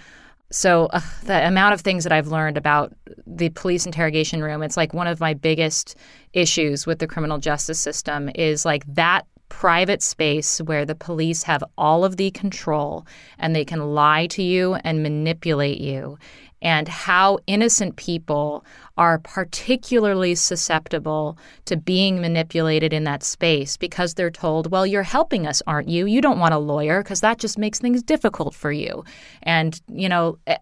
So 0.52 0.88
uh, 0.88 1.00
the 1.24 1.48
amount 1.48 1.74
of 1.74 1.82
things 1.82 2.04
that 2.04 2.12
I've 2.12 2.28
learned 2.28 2.58
about 2.58 2.94
the 3.26 3.50
police 3.50 3.86
interrogation 3.86 4.44
room, 4.44 4.62
it's 4.62 4.78
like 4.78 4.94
one 4.94 5.08
of 5.08 5.20
my 5.20 5.34
biggest 5.34 5.96
issues 6.34 6.86
with 6.86 7.00
the 7.00 7.08
criminal 7.08 7.38
justice 7.38 7.80
system 7.80 8.30
is 8.36 8.66
like 8.66 8.84
that 8.94 9.26
private 9.50 10.02
space 10.02 10.60
where 10.60 10.86
the 10.86 10.96
police 10.96 11.44
have 11.44 11.64
all 11.78 12.06
of 12.06 12.18
the 12.18 12.32
control 12.32 13.06
and 13.38 13.56
they 13.56 13.66
can 13.66 13.94
lie 13.94 14.28
to 14.28 14.42
you 14.42 14.76
and 14.76 15.04
manipulate 15.04 15.80
you 15.80 16.18
and 16.62 16.88
how 16.88 17.40
innocent 17.48 17.96
people 17.96 18.64
are 19.02 19.18
particularly 19.18 20.36
susceptible 20.36 21.36
to 21.66 21.76
being 21.76 22.22
manipulated 22.22 22.94
in 22.94 23.04
that 23.04 23.24
space 23.24 23.76
because 23.76 24.14
they're 24.14 24.30
told, 24.30 24.70
well, 24.70 24.86
you're 24.86 25.02
helping 25.02 25.48
us, 25.48 25.60
aren't 25.66 25.90
you? 25.90 26.06
You 26.06 26.22
don't 26.22 26.38
want 26.38 26.54
a 26.54 26.60
lawyer 26.60 27.02
because 27.02 27.22
that 27.22 27.40
just 27.40 27.58
makes 27.58 27.80
things 27.80 28.04
difficult 28.04 28.54
for 28.54 28.72
you. 28.72 29.04
And, 29.42 29.82
you 29.88 30.08
know, 30.08 30.38
eh, 30.46 30.58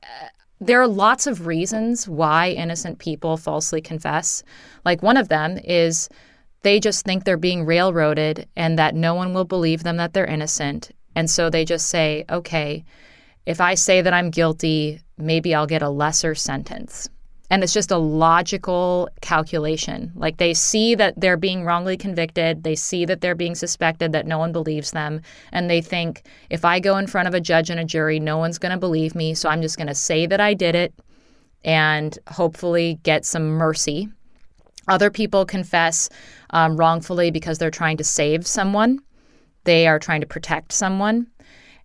there 0.62 0.82
are 0.82 0.88
lots 0.88 1.28
of 1.28 1.48
reasons 1.48 2.08
why 2.08 2.52
innocent 2.52 3.00
people 3.00 3.36
falsely 3.36 3.82
confess. 3.82 4.42
Like 4.86 5.04
one 5.04 5.18
of 5.18 5.28
them 5.28 5.60
is 5.66 6.08
they 6.62 6.80
just 6.80 7.04
think 7.04 7.26
they're 7.26 7.36
being 7.36 7.66
railroaded 7.66 8.48
and 8.56 8.80
that 8.80 8.96
no 8.96 9.16
one 9.16 9.34
will 9.34 9.44
believe 9.44 9.84
them 9.84 9.98
that 9.98 10.14
they're 10.14 10.26
innocent. 10.26 10.92
And 11.14 11.30
so 11.30 11.50
they 11.50 11.66
just 11.66 11.88
say, 11.88 12.24
okay, 12.30 12.86
if 13.46 13.60
I 13.60 13.76
say 13.76 14.02
that 14.02 14.14
I'm 14.14 14.30
guilty, 14.30 15.02
maybe 15.18 15.54
I'll 15.54 15.68
get 15.68 15.82
a 15.82 15.90
lesser 15.90 16.36
sentence. 16.36 17.10
And 17.50 17.64
it's 17.64 17.74
just 17.74 17.92
a 17.92 17.98
logical 17.98 19.10
calculation. 19.22 20.12
Like 20.16 20.38
they 20.38 20.54
see 20.54 20.94
that 20.96 21.20
they're 21.20 21.38
being 21.38 21.66
wrongly 21.66 21.98
convicted, 21.98 22.64
they 22.64 22.76
see 22.76 23.06
that 23.06 23.22
they're 23.22 23.36
being 23.36 23.56
suspected, 23.56 24.12
that 24.12 24.28
no 24.28 24.38
one 24.38 24.52
believes 24.52 24.92
them, 24.92 25.22
and 25.52 25.70
they 25.70 25.82
think 25.82 26.24
if 26.50 26.64
I 26.64 26.80
go 26.80 26.98
in 26.98 27.08
front 27.08 27.28
of 27.28 27.34
a 27.34 27.42
judge 27.42 27.70
and 27.70 27.80
a 27.80 27.86
jury, 27.86 28.20
no 28.20 28.38
one's 28.38 28.60
going 28.60 28.72
to 28.72 28.78
believe 28.78 29.16
me, 29.16 29.34
so 29.34 29.50
I'm 29.50 29.62
just 29.62 29.78
going 29.78 29.88
to 29.88 29.96
say 29.96 30.28
that 30.28 30.40
I 30.40 30.54
did 30.54 30.76
it 30.76 30.94
and 31.66 32.18
hopefully 32.28 33.00
get 33.04 33.26
some 33.26 33.48
mercy. 33.48 34.10
Other 34.88 35.12
people 35.12 35.46
confess 35.46 36.10
um, 36.52 36.76
wrongfully 36.78 37.32
because 37.32 37.58
they're 37.58 37.72
trying 37.72 37.98
to 37.98 38.04
save 38.04 38.48
someone, 38.48 39.00
they 39.64 39.88
are 39.88 40.00
trying 40.00 40.22
to 40.22 40.28
protect 40.28 40.72
someone. 40.72 41.28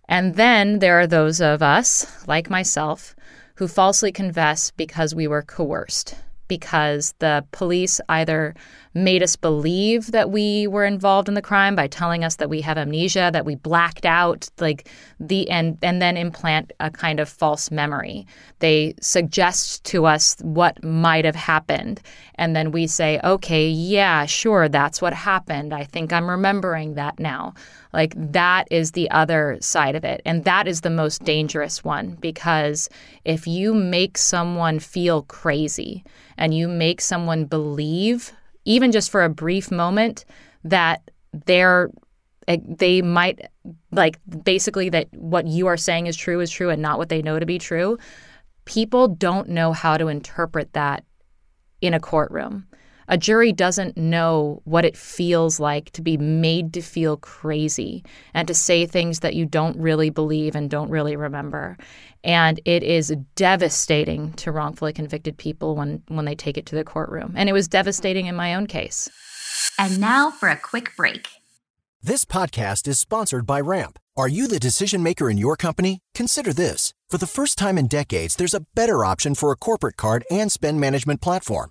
And 0.08 0.34
then 0.34 0.78
there 0.78 1.00
are 1.00 1.06
those 1.06 1.40
of 1.40 1.62
us, 1.62 2.26
like 2.26 2.50
myself, 2.50 3.14
who 3.56 3.68
falsely 3.68 4.12
confess 4.12 4.70
because 4.72 5.14
we 5.14 5.26
were 5.26 5.42
coerced, 5.42 6.16
because 6.48 7.14
the 7.18 7.44
police 7.52 8.00
either 8.08 8.54
made 8.94 9.22
us 9.22 9.34
believe 9.34 10.12
that 10.12 10.30
we 10.30 10.66
were 10.68 10.84
involved 10.84 11.28
in 11.28 11.34
the 11.34 11.42
crime 11.42 11.74
by 11.74 11.88
telling 11.88 12.22
us 12.22 12.36
that 12.36 12.48
we 12.48 12.60
have 12.60 12.78
amnesia, 12.78 13.30
that 13.32 13.44
we 13.44 13.56
blacked 13.56 14.06
out, 14.06 14.48
like 14.60 14.88
the 15.18 15.50
and 15.50 15.76
and 15.82 16.00
then 16.00 16.16
implant 16.16 16.72
a 16.80 16.90
kind 16.90 17.18
of 17.20 17.28
false 17.28 17.70
memory. 17.70 18.26
They 18.60 18.94
suggest 19.00 19.84
to 19.86 20.06
us 20.06 20.36
what 20.42 20.82
might 20.84 21.24
have 21.24 21.34
happened, 21.34 22.00
and 22.36 22.54
then 22.54 22.70
we 22.70 22.86
say, 22.86 23.20
"Okay, 23.24 23.68
yeah, 23.68 24.26
sure, 24.26 24.68
that's 24.68 25.02
what 25.02 25.12
happened. 25.12 25.74
I 25.74 25.84
think 25.84 26.12
I'm 26.12 26.30
remembering 26.30 26.94
that 26.94 27.18
now." 27.18 27.54
Like 27.92 28.14
that 28.16 28.66
is 28.72 28.90
the 28.90 29.08
other 29.10 29.56
side 29.60 29.94
of 29.94 30.04
it. 30.04 30.20
And 30.24 30.44
that 30.44 30.66
is 30.66 30.80
the 30.80 30.90
most 30.90 31.22
dangerous 31.22 31.84
one 31.84 32.18
because 32.20 32.88
if 33.24 33.46
you 33.46 33.72
make 33.72 34.18
someone 34.18 34.80
feel 34.80 35.22
crazy 35.22 36.04
and 36.36 36.52
you 36.52 36.66
make 36.66 37.00
someone 37.00 37.44
believe 37.44 38.32
even 38.64 38.92
just 38.92 39.10
for 39.10 39.22
a 39.22 39.28
brief 39.28 39.70
moment, 39.70 40.24
that 40.64 41.10
they're 41.46 41.90
eh, 42.48 42.58
they 42.66 43.02
might 43.02 43.48
like 43.90 44.18
basically 44.44 44.88
that 44.88 45.08
what 45.12 45.46
you 45.46 45.66
are 45.66 45.76
saying 45.76 46.06
is 46.06 46.16
true 46.16 46.40
is 46.40 46.50
true 46.50 46.70
and 46.70 46.82
not 46.82 46.98
what 46.98 47.08
they 47.08 47.22
know 47.22 47.38
to 47.38 47.46
be 47.46 47.58
true. 47.58 47.98
People 48.64 49.08
don't 49.08 49.48
know 49.48 49.72
how 49.72 49.96
to 49.96 50.08
interpret 50.08 50.72
that 50.72 51.04
in 51.80 51.92
a 51.92 52.00
courtroom. 52.00 52.66
A 53.08 53.18
jury 53.18 53.52
doesn't 53.52 53.96
know 53.96 54.62
what 54.64 54.84
it 54.84 54.96
feels 54.96 55.60
like 55.60 55.90
to 55.92 56.02
be 56.02 56.16
made 56.16 56.72
to 56.74 56.80
feel 56.80 57.16
crazy 57.16 58.04
and 58.32 58.48
to 58.48 58.54
say 58.54 58.86
things 58.86 59.20
that 59.20 59.34
you 59.34 59.46
don't 59.46 59.76
really 59.78 60.10
believe 60.10 60.54
and 60.54 60.70
don't 60.70 60.90
really 60.90 61.16
remember. 61.16 61.76
And 62.22 62.60
it 62.64 62.82
is 62.82 63.14
devastating 63.36 64.32
to 64.34 64.52
wrongfully 64.52 64.92
convicted 64.92 65.36
people 65.36 65.76
when, 65.76 66.02
when 66.08 66.24
they 66.24 66.34
take 66.34 66.56
it 66.56 66.66
to 66.66 66.74
the 66.74 66.84
courtroom. 66.84 67.34
And 67.36 67.48
it 67.48 67.52
was 67.52 67.68
devastating 67.68 68.26
in 68.26 68.34
my 68.34 68.54
own 68.54 68.66
case. 68.66 69.10
And 69.78 70.00
now 70.00 70.30
for 70.30 70.48
a 70.48 70.56
quick 70.56 70.96
break. 70.96 71.28
This 72.02 72.24
podcast 72.24 72.86
is 72.86 72.98
sponsored 72.98 73.46
by 73.46 73.60
Ramp. 73.60 73.98
Are 74.16 74.28
you 74.28 74.46
the 74.46 74.60
decision 74.60 75.02
maker 75.02 75.30
in 75.30 75.38
your 75.38 75.56
company? 75.56 76.00
Consider 76.14 76.52
this. 76.52 76.92
For 77.08 77.18
the 77.18 77.26
first 77.26 77.58
time 77.58 77.78
in 77.78 77.88
decades, 77.88 78.36
there's 78.36 78.54
a 78.54 78.64
better 78.74 79.04
option 79.04 79.34
for 79.34 79.50
a 79.50 79.56
corporate 79.56 79.96
card 79.96 80.24
and 80.30 80.52
spend 80.52 80.80
management 80.80 81.20
platform. 81.20 81.70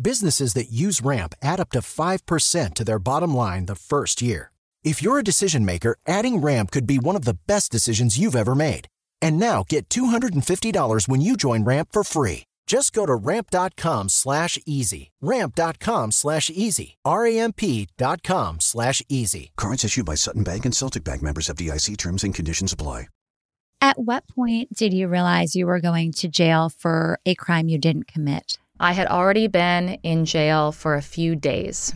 Businesses 0.00 0.54
that 0.54 0.70
use 0.70 1.00
Ramp 1.00 1.34
add 1.42 1.58
up 1.58 1.70
to 1.70 1.80
5% 1.80 2.74
to 2.74 2.84
their 2.84 2.98
bottom 3.00 3.34
line 3.34 3.66
the 3.66 3.74
first 3.74 4.22
year. 4.22 4.52
If 4.84 5.02
you're 5.02 5.18
a 5.18 5.24
decision 5.24 5.64
maker, 5.64 5.96
adding 6.06 6.38
Ramp 6.38 6.70
could 6.70 6.86
be 6.86 6.98
one 7.00 7.16
of 7.16 7.24
the 7.24 7.38
best 7.48 7.72
decisions 7.72 8.16
you've 8.16 8.36
ever 8.36 8.54
made. 8.54 8.86
And 9.20 9.38
now 9.40 9.64
get 9.68 9.88
$250 9.88 11.08
when 11.08 11.20
you 11.20 11.36
join 11.36 11.64
Ramp 11.64 11.88
for 11.90 12.04
free. 12.04 12.44
Just 12.68 12.92
go 12.92 13.06
to 13.06 13.14
ramp.com 13.14 14.10
slash 14.10 14.58
easy. 14.66 15.10
Ramp.com 15.20 16.12
slash 16.12 16.50
easy. 16.50 16.96
R-A-M-P.com 17.04 18.60
slash 18.60 19.02
easy. 19.08 19.50
Cards 19.56 19.84
issued 19.84 20.04
by 20.04 20.14
Sutton 20.14 20.44
Bank 20.44 20.64
and 20.64 20.76
Celtic 20.76 21.02
Bank 21.02 21.22
members 21.22 21.48
FDIC 21.48 21.96
terms 21.96 22.22
and 22.22 22.34
conditions 22.34 22.72
apply. 22.72 23.06
At 23.80 23.98
what 23.98 24.28
point 24.28 24.74
did 24.74 24.92
you 24.92 25.08
realize 25.08 25.54
you 25.56 25.66
were 25.66 25.80
going 25.80 26.12
to 26.14 26.28
jail 26.28 26.68
for 26.68 27.20
a 27.24 27.34
crime 27.34 27.68
you 27.68 27.78
didn't 27.78 28.08
commit? 28.08 28.58
I 28.80 28.92
had 28.92 29.08
already 29.08 29.48
been 29.48 29.98
in 30.02 30.24
jail 30.24 30.72
for 30.72 30.94
a 30.94 31.02
few 31.02 31.34
days. 31.34 31.92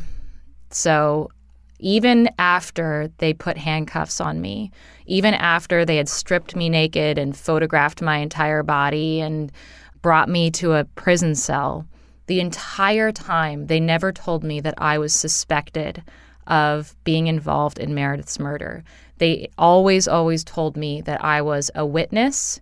So 0.71 1.31
even 1.79 2.29
after 2.39 3.11
they 3.19 3.35
put 3.35 3.57
handcuffs 3.57 4.21
on 4.21 4.41
me, 4.41 4.71
even 5.07 5.35
after 5.35 5.85
they 5.85 5.97
had 5.97 6.09
stripped 6.09 6.57
me 6.57 6.69
naked 6.69 7.19
and 7.19 7.37
photographed 7.37 8.01
my 8.01 8.19
entire 8.19 8.63
body 8.63 9.21
and 9.21 9.53
brought 10.01 10.29
me 10.29 10.51
to 10.53 10.75
a 10.75 10.85
prison 10.85 11.35
cell, 11.35 11.87
the 12.27 12.41
entire 12.41 13.13
time 13.13 13.67
they 13.67 13.81
never 13.81 14.13
told 14.13 14.45
me 14.45 14.61
that 14.61 14.75
I 14.79 14.99
was 14.99 15.13
suspected 15.13 16.03
of 16.47 16.97
being 17.05 17.27
involved 17.27 17.79
in 17.79 17.95
Meredith's 17.95 18.39
murder. 18.39 18.85
They 19.19 19.49
always, 19.59 20.09
always 20.09 20.45
told 20.45 20.77
me 20.77 21.01
that 21.03 21.25
I 21.25 21.43
was 21.43 21.71
a 21.75 21.87
witness 21.87 22.61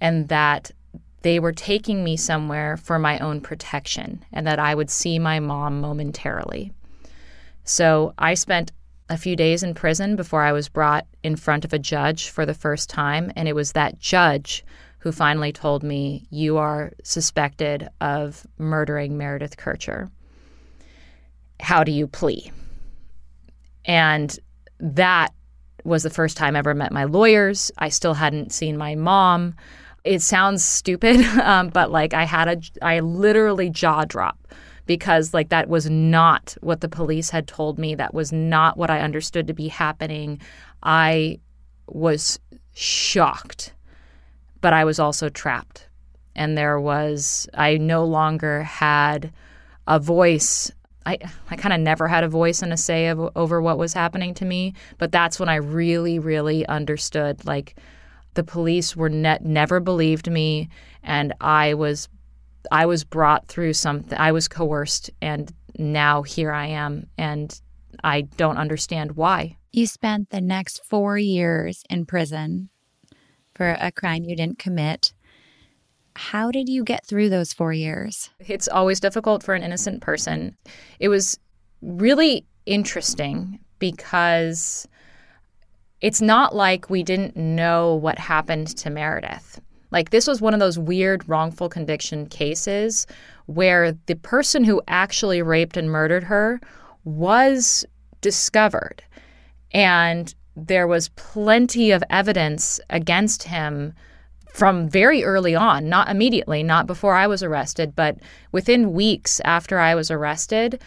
and 0.00 0.28
that 0.28 0.70
they 1.22 1.38
were 1.38 1.52
taking 1.52 2.02
me 2.02 2.16
somewhere 2.16 2.76
for 2.76 2.98
my 2.98 3.18
own 3.18 3.40
protection 3.40 4.24
and 4.32 4.46
that 4.46 4.58
I 4.58 4.74
would 4.74 4.90
see 4.90 5.18
my 5.18 5.40
mom 5.40 5.80
momentarily. 5.80 6.72
So 7.64 8.14
I 8.18 8.34
spent 8.34 8.72
a 9.10 9.18
few 9.18 9.36
days 9.36 9.62
in 9.62 9.74
prison 9.74 10.16
before 10.16 10.42
I 10.42 10.52
was 10.52 10.68
brought 10.68 11.06
in 11.22 11.36
front 11.36 11.64
of 11.64 11.72
a 11.72 11.78
judge 11.78 12.28
for 12.28 12.46
the 12.46 12.54
first 12.54 12.88
time. 12.88 13.32
And 13.36 13.48
it 13.48 13.54
was 13.54 13.72
that 13.72 13.98
judge 13.98 14.64
who 15.00 15.12
finally 15.12 15.52
told 15.52 15.82
me, 15.82 16.26
You 16.30 16.58
are 16.58 16.92
suspected 17.02 17.88
of 18.00 18.46
murdering 18.58 19.18
Meredith 19.18 19.56
Kercher. 19.56 20.10
How 21.58 21.84
do 21.84 21.92
you 21.92 22.06
plea? 22.06 22.52
And 23.84 24.38
that 24.78 25.34
was 25.84 26.02
the 26.02 26.10
first 26.10 26.36
time 26.36 26.54
I 26.54 26.60
ever 26.60 26.74
met 26.74 26.92
my 26.92 27.04
lawyers. 27.04 27.72
I 27.78 27.88
still 27.88 28.14
hadn't 28.14 28.52
seen 28.52 28.76
my 28.76 28.94
mom. 28.94 29.54
It 30.04 30.22
sounds 30.22 30.64
stupid, 30.64 31.20
um, 31.42 31.68
but 31.68 31.90
like 31.90 32.14
I 32.14 32.24
had 32.24 32.48
a, 32.48 32.84
I 32.84 33.00
literally 33.00 33.70
jaw 33.70 34.04
drop 34.04 34.38
because 34.86 35.32
like 35.32 35.50
that 35.50 35.68
was 35.68 35.88
not 35.88 36.56
what 36.62 36.80
the 36.80 36.88
police 36.88 37.30
had 37.30 37.46
told 37.46 37.78
me. 37.78 37.94
That 37.94 38.14
was 38.14 38.32
not 38.32 38.76
what 38.76 38.90
I 38.90 39.00
understood 39.00 39.46
to 39.46 39.54
be 39.54 39.68
happening. 39.68 40.40
I 40.82 41.38
was 41.86 42.40
shocked, 42.74 43.74
but 44.60 44.72
I 44.72 44.84
was 44.84 44.98
also 44.98 45.28
trapped. 45.28 45.88
And 46.34 46.56
there 46.56 46.80
was, 46.80 47.48
I 47.54 47.76
no 47.76 48.04
longer 48.04 48.62
had 48.62 49.32
a 49.86 49.98
voice. 49.98 50.70
I, 51.04 51.18
I 51.50 51.56
kind 51.56 51.72
of 51.72 51.80
never 51.80 52.08
had 52.08 52.24
a 52.24 52.28
voice 52.28 52.62
and 52.62 52.72
a 52.72 52.76
say 52.76 53.08
of, 53.08 53.30
over 53.36 53.60
what 53.60 53.78
was 53.78 53.92
happening 53.92 54.32
to 54.34 54.44
me, 54.44 54.74
but 54.98 55.12
that's 55.12 55.38
when 55.38 55.48
I 55.48 55.56
really, 55.56 56.18
really 56.18 56.66
understood 56.66 57.44
like, 57.44 57.76
the 58.34 58.44
police 58.44 58.96
were 58.96 59.08
ne- 59.08 59.38
never 59.40 59.80
believed 59.80 60.30
me, 60.30 60.68
and 61.02 61.34
I 61.40 61.74
was 61.74 62.08
I 62.70 62.86
was 62.86 63.04
brought 63.04 63.48
through 63.48 63.72
something. 63.72 64.18
I 64.18 64.32
was 64.32 64.48
coerced, 64.48 65.10
and 65.20 65.52
now 65.78 66.22
here 66.22 66.52
I 66.52 66.66
am, 66.66 67.06
and 67.16 67.58
I 68.04 68.22
don't 68.22 68.58
understand 68.58 69.16
why. 69.16 69.56
You 69.72 69.86
spent 69.86 70.30
the 70.30 70.40
next 70.40 70.84
four 70.84 71.16
years 71.16 71.84
in 71.88 72.06
prison 72.06 72.70
for 73.54 73.76
a 73.80 73.92
crime 73.92 74.24
you 74.24 74.36
didn't 74.36 74.58
commit. 74.58 75.12
How 76.16 76.50
did 76.50 76.68
you 76.68 76.84
get 76.84 77.06
through 77.06 77.28
those 77.28 77.52
four 77.52 77.72
years? 77.72 78.30
It's 78.40 78.68
always 78.68 79.00
difficult 79.00 79.42
for 79.42 79.54
an 79.54 79.62
innocent 79.62 80.02
person. 80.02 80.56
It 80.98 81.08
was 81.08 81.38
really 81.82 82.46
interesting 82.66 83.60
because 83.78 84.86
it's 86.00 86.20
not 86.20 86.54
like 86.54 86.88
we 86.90 87.02
didn't 87.02 87.36
know 87.36 87.94
what 87.94 88.18
happened 88.18 88.68
to 88.78 88.90
Meredith. 88.90 89.60
Like, 89.90 90.10
this 90.10 90.26
was 90.26 90.40
one 90.40 90.54
of 90.54 90.60
those 90.60 90.78
weird 90.78 91.28
wrongful 91.28 91.68
conviction 91.68 92.26
cases 92.26 93.06
where 93.46 93.92
the 94.06 94.14
person 94.14 94.64
who 94.64 94.80
actually 94.86 95.42
raped 95.42 95.76
and 95.76 95.90
murdered 95.90 96.24
her 96.24 96.60
was 97.04 97.84
discovered. 98.20 99.02
And 99.72 100.32
there 100.56 100.86
was 100.86 101.08
plenty 101.10 101.90
of 101.90 102.04
evidence 102.10 102.80
against 102.88 103.44
him 103.44 103.94
from 104.52 104.88
very 104.88 105.22
early 105.24 105.54
on, 105.54 105.88
not 105.88 106.08
immediately, 106.08 106.62
not 106.62 106.86
before 106.86 107.14
I 107.14 107.26
was 107.26 107.42
arrested, 107.42 107.94
but 107.94 108.18
within 108.52 108.92
weeks 108.92 109.40
after 109.44 109.78
I 109.78 109.94
was 109.94 110.10
arrested, 110.10 110.82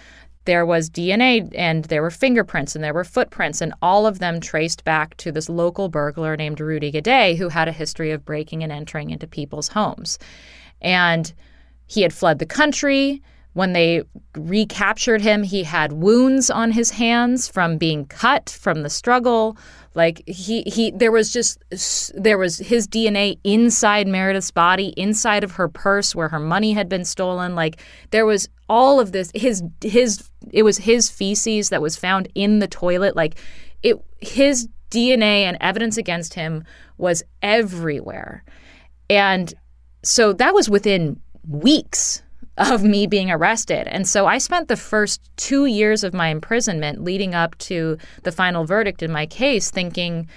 there 0.45 0.65
was 0.65 0.89
DNA 0.89 1.49
and 1.55 1.85
there 1.85 2.01
were 2.01 2.11
fingerprints 2.11 2.75
and 2.75 2.83
there 2.83 2.93
were 2.93 3.03
footprints, 3.03 3.61
and 3.61 3.73
all 3.81 4.05
of 4.05 4.19
them 4.19 4.39
traced 4.39 4.83
back 4.83 5.15
to 5.17 5.31
this 5.31 5.49
local 5.49 5.89
burglar 5.89 6.35
named 6.35 6.59
Rudy 6.59 6.91
Guede, 6.91 7.37
who 7.37 7.49
had 7.49 7.67
a 7.67 7.71
history 7.71 8.11
of 8.11 8.25
breaking 8.25 8.63
and 8.63 8.71
entering 8.71 9.09
into 9.09 9.27
people's 9.27 9.69
homes. 9.69 10.19
And 10.81 11.33
he 11.85 12.01
had 12.01 12.13
fled 12.13 12.39
the 12.39 12.45
country. 12.45 13.21
When 13.53 13.73
they 13.73 14.01
recaptured 14.35 15.21
him, 15.21 15.43
he 15.43 15.63
had 15.63 15.93
wounds 15.93 16.49
on 16.49 16.71
his 16.71 16.91
hands 16.91 17.47
from 17.47 17.77
being 17.77 18.05
cut 18.07 18.49
from 18.49 18.81
the 18.81 18.89
struggle. 18.89 19.57
Like 19.93 20.23
he 20.27 20.63
he 20.63 20.89
there 20.89 21.11
was 21.11 21.31
just 21.31 21.63
there 22.15 22.39
was 22.39 22.57
his 22.57 22.87
DNA 22.87 23.37
inside 23.43 24.07
Meredith's 24.07 24.49
body, 24.49 24.87
inside 24.97 25.43
of 25.43 25.51
her 25.51 25.67
purse 25.67 26.15
where 26.15 26.29
her 26.29 26.39
money 26.39 26.73
had 26.73 26.89
been 26.89 27.05
stolen. 27.05 27.53
Like 27.53 27.77
there 28.09 28.25
was 28.25 28.49
all 28.69 28.99
of 28.99 29.11
this 29.11 29.31
his 29.33 29.63
his 29.81 30.29
it 30.51 30.63
was 30.63 30.77
his 30.77 31.09
feces 31.09 31.69
that 31.69 31.81
was 31.81 31.95
found 31.95 32.27
in 32.35 32.59
the 32.59 32.67
toilet. 32.67 33.15
Like 33.15 33.39
it 33.81 34.03
his 34.19 34.69
DNA 34.89 35.41
and 35.41 35.57
evidence 35.59 35.97
against 35.97 36.35
him 36.35 36.63
was 36.97 37.23
everywhere. 37.41 38.43
And 39.09 39.53
so 40.03 40.33
that 40.33 40.53
was 40.53 40.69
within 40.69 41.19
weeks 41.47 42.21
of 42.57 42.83
me 42.83 43.07
being 43.07 43.31
arrested. 43.31 43.87
And 43.87 44.07
so 44.07 44.27
I 44.27 44.37
spent 44.37 44.67
the 44.67 44.77
first 44.77 45.29
two 45.37 45.65
years 45.65 46.03
of 46.03 46.13
my 46.13 46.27
imprisonment 46.27 47.03
leading 47.03 47.33
up 47.33 47.57
to 47.59 47.97
the 48.23 48.31
final 48.31 48.65
verdict 48.65 49.01
in 49.01 49.11
my 49.11 49.25
case 49.25 49.71
thinking, 49.71 50.29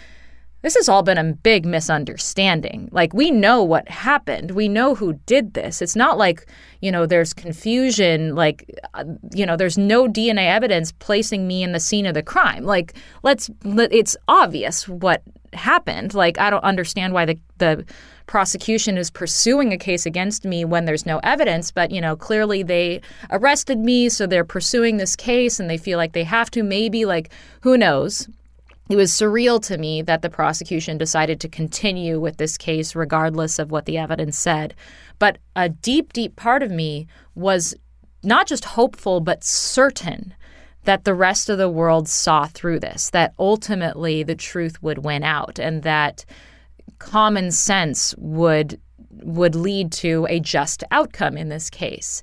this 0.62 0.74
has 0.74 0.88
all 0.88 1.02
been 1.02 1.18
a 1.18 1.32
big 1.32 1.64
misunderstanding. 1.64 2.88
Like, 2.90 3.12
we 3.12 3.30
know 3.30 3.62
what 3.62 3.88
happened. 3.88 4.52
We 4.52 4.68
know 4.68 4.94
who 4.94 5.14
did 5.26 5.54
this. 5.54 5.80
It's 5.80 5.96
not 5.96 6.18
like, 6.18 6.46
you 6.80 6.90
know, 6.90 7.06
there's 7.06 7.32
confusion. 7.32 8.34
Like, 8.34 8.78
uh, 8.94 9.04
you 9.32 9.46
know, 9.46 9.56
there's 9.56 9.78
no 9.78 10.08
DNA 10.08 10.48
evidence 10.48 10.92
placing 10.92 11.46
me 11.46 11.62
in 11.62 11.72
the 11.72 11.80
scene 11.80 12.06
of 12.06 12.14
the 12.14 12.22
crime. 12.22 12.64
Like, 12.64 12.94
let's, 13.22 13.50
it's 13.64 14.16
obvious 14.28 14.88
what 14.88 15.22
happened. 15.52 16.14
Like, 16.14 16.38
I 16.38 16.50
don't 16.50 16.64
understand 16.64 17.12
why 17.12 17.26
the, 17.26 17.38
the, 17.58 17.84
prosecution 18.26 18.98
is 18.98 19.10
pursuing 19.10 19.72
a 19.72 19.78
case 19.78 20.04
against 20.04 20.44
me 20.44 20.64
when 20.64 20.84
there's 20.84 21.06
no 21.06 21.20
evidence, 21.22 21.70
but 21.70 21.90
you 21.90 22.00
know, 22.00 22.16
clearly 22.16 22.62
they 22.62 23.00
arrested 23.30 23.78
me, 23.78 24.08
so 24.08 24.26
they're 24.26 24.44
pursuing 24.44 24.96
this 24.96 25.16
case 25.16 25.60
and 25.60 25.70
they 25.70 25.78
feel 25.78 25.96
like 25.96 26.12
they 26.12 26.24
have 26.24 26.50
to. 26.50 26.62
Maybe, 26.62 27.04
like, 27.04 27.30
who 27.60 27.78
knows? 27.78 28.28
It 28.88 28.96
was 28.96 29.10
surreal 29.10 29.60
to 29.64 29.78
me 29.78 30.02
that 30.02 30.22
the 30.22 30.30
prosecution 30.30 30.96
decided 30.96 31.40
to 31.40 31.48
continue 31.48 32.20
with 32.20 32.36
this 32.36 32.56
case 32.56 32.94
regardless 32.94 33.58
of 33.58 33.70
what 33.70 33.84
the 33.84 33.98
evidence 33.98 34.38
said. 34.38 34.74
But 35.18 35.38
a 35.56 35.68
deep, 35.68 36.12
deep 36.12 36.36
part 36.36 36.62
of 36.62 36.70
me 36.70 37.08
was 37.34 37.74
not 38.22 38.46
just 38.46 38.64
hopeful, 38.64 39.20
but 39.20 39.42
certain 39.42 40.34
that 40.84 41.04
the 41.04 41.14
rest 41.14 41.48
of 41.48 41.58
the 41.58 41.68
world 41.68 42.08
saw 42.08 42.46
through 42.46 42.78
this, 42.78 43.10
that 43.10 43.34
ultimately 43.38 44.22
the 44.22 44.36
truth 44.36 44.80
would 44.82 44.98
win 44.98 45.24
out, 45.24 45.58
and 45.58 45.82
that 45.82 46.24
common 46.98 47.50
sense 47.50 48.14
would 48.18 48.80
would 49.22 49.54
lead 49.54 49.90
to 49.90 50.26
a 50.28 50.38
just 50.38 50.84
outcome 50.90 51.36
in 51.36 51.48
this 51.48 51.70
case. 51.70 52.22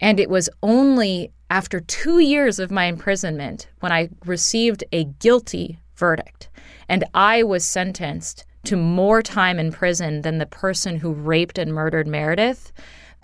And 0.00 0.18
it 0.18 0.30
was 0.30 0.48
only 0.62 1.30
after 1.50 1.80
2 1.80 2.18
years 2.18 2.58
of 2.58 2.70
my 2.70 2.84
imprisonment 2.84 3.68
when 3.80 3.92
I 3.92 4.10
received 4.24 4.84
a 4.92 5.04
guilty 5.04 5.78
verdict. 5.94 6.48
And 6.88 7.04
I 7.14 7.42
was 7.42 7.64
sentenced 7.64 8.44
to 8.64 8.76
more 8.76 9.22
time 9.22 9.58
in 9.58 9.72
prison 9.72 10.22
than 10.22 10.38
the 10.38 10.46
person 10.46 10.96
who 10.96 11.12
raped 11.12 11.58
and 11.58 11.72
murdered 11.72 12.06
Meredith. 12.06 12.72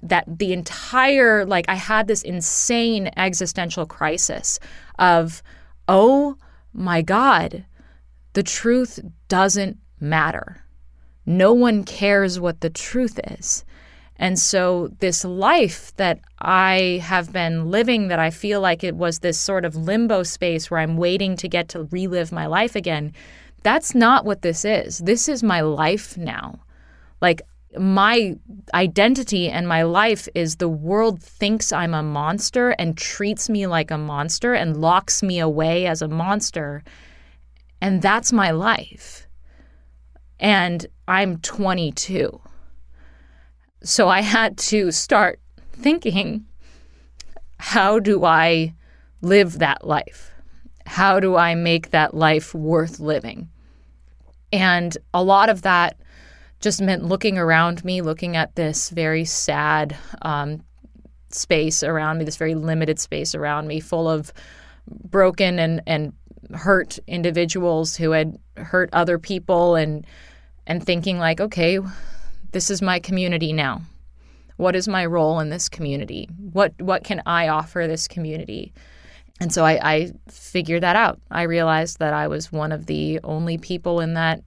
That 0.02 0.38
the 0.38 0.52
entire 0.52 1.44
like 1.46 1.68
I 1.68 1.76
had 1.76 2.08
this 2.08 2.22
insane 2.22 3.10
existential 3.16 3.86
crisis 3.86 4.58
of 4.98 5.42
oh 5.86 6.36
my 6.72 7.02
god 7.02 7.64
the 8.32 8.42
truth 8.42 8.98
doesn't 9.28 9.78
matter. 10.00 10.64
No 11.24 11.52
one 11.52 11.84
cares 11.84 12.40
what 12.40 12.62
the 12.62 12.70
truth 12.70 13.20
is. 13.38 13.64
And 14.22 14.38
so, 14.38 14.86
this 15.00 15.24
life 15.24 15.92
that 15.96 16.20
I 16.38 17.00
have 17.02 17.32
been 17.32 17.72
living, 17.72 18.06
that 18.06 18.20
I 18.20 18.30
feel 18.30 18.60
like 18.60 18.84
it 18.84 18.94
was 18.94 19.18
this 19.18 19.36
sort 19.36 19.64
of 19.64 19.74
limbo 19.74 20.22
space 20.22 20.70
where 20.70 20.78
I'm 20.78 20.96
waiting 20.96 21.34
to 21.38 21.48
get 21.48 21.68
to 21.70 21.88
relive 21.90 22.30
my 22.30 22.46
life 22.46 22.76
again, 22.76 23.14
that's 23.64 23.96
not 23.96 24.24
what 24.24 24.42
this 24.42 24.64
is. 24.64 24.98
This 24.98 25.28
is 25.28 25.42
my 25.42 25.62
life 25.62 26.16
now. 26.16 26.60
Like, 27.20 27.42
my 27.76 28.36
identity 28.72 29.48
and 29.48 29.66
my 29.66 29.82
life 29.82 30.28
is 30.36 30.54
the 30.54 30.68
world 30.68 31.20
thinks 31.20 31.72
I'm 31.72 31.92
a 31.92 32.04
monster 32.04 32.70
and 32.78 32.96
treats 32.96 33.50
me 33.50 33.66
like 33.66 33.90
a 33.90 33.98
monster 33.98 34.54
and 34.54 34.80
locks 34.80 35.24
me 35.24 35.40
away 35.40 35.84
as 35.88 36.00
a 36.00 36.06
monster. 36.06 36.84
And 37.80 38.00
that's 38.00 38.32
my 38.32 38.52
life. 38.52 39.26
And 40.38 40.86
I'm 41.08 41.38
22. 41.38 42.40
So 43.84 44.08
I 44.08 44.20
had 44.20 44.58
to 44.58 44.92
start 44.92 45.40
thinking 45.72 46.46
how 47.58 47.98
do 47.98 48.24
I 48.24 48.74
live 49.20 49.58
that 49.58 49.86
life? 49.86 50.30
How 50.86 51.20
do 51.20 51.36
I 51.36 51.54
make 51.54 51.90
that 51.90 52.14
life 52.14 52.54
worth 52.54 53.00
living? 53.00 53.48
And 54.52 54.96
a 55.14 55.22
lot 55.22 55.48
of 55.48 55.62
that 55.62 55.96
just 56.60 56.80
meant 56.80 57.04
looking 57.04 57.38
around 57.38 57.84
me, 57.84 58.02
looking 58.02 58.36
at 58.36 58.54
this 58.54 58.90
very 58.90 59.24
sad 59.24 59.96
um, 60.22 60.62
space 61.30 61.82
around 61.82 62.18
me, 62.18 62.24
this 62.24 62.36
very 62.36 62.54
limited 62.54 62.98
space 63.00 63.34
around 63.34 63.66
me, 63.66 63.80
full 63.80 64.08
of 64.08 64.32
broken 64.86 65.58
and, 65.58 65.82
and 65.86 66.12
hurt 66.54 66.98
individuals 67.06 67.96
who 67.96 68.10
had 68.12 68.36
hurt 68.56 68.90
other 68.92 69.18
people 69.18 69.74
and 69.74 70.06
and 70.66 70.84
thinking 70.84 71.18
like, 71.18 71.40
okay, 71.40 71.80
this 72.52 72.70
is 72.70 72.80
my 72.80 73.00
community 73.00 73.52
now. 73.52 73.82
What 74.56 74.76
is 74.76 74.86
my 74.86 75.04
role 75.06 75.40
in 75.40 75.48
this 75.48 75.68
community? 75.68 76.28
What 76.52 76.80
what 76.80 77.04
can 77.04 77.22
I 77.26 77.48
offer 77.48 77.86
this 77.86 78.06
community? 78.06 78.72
And 79.40 79.52
so 79.52 79.64
I, 79.64 79.80
I 79.82 80.12
figured 80.28 80.82
that 80.82 80.94
out. 80.94 81.20
I 81.30 81.42
realized 81.42 81.98
that 81.98 82.12
I 82.12 82.28
was 82.28 82.52
one 82.52 82.70
of 82.70 82.86
the 82.86 83.18
only 83.24 83.58
people 83.58 84.00
in 84.00 84.14
that 84.14 84.44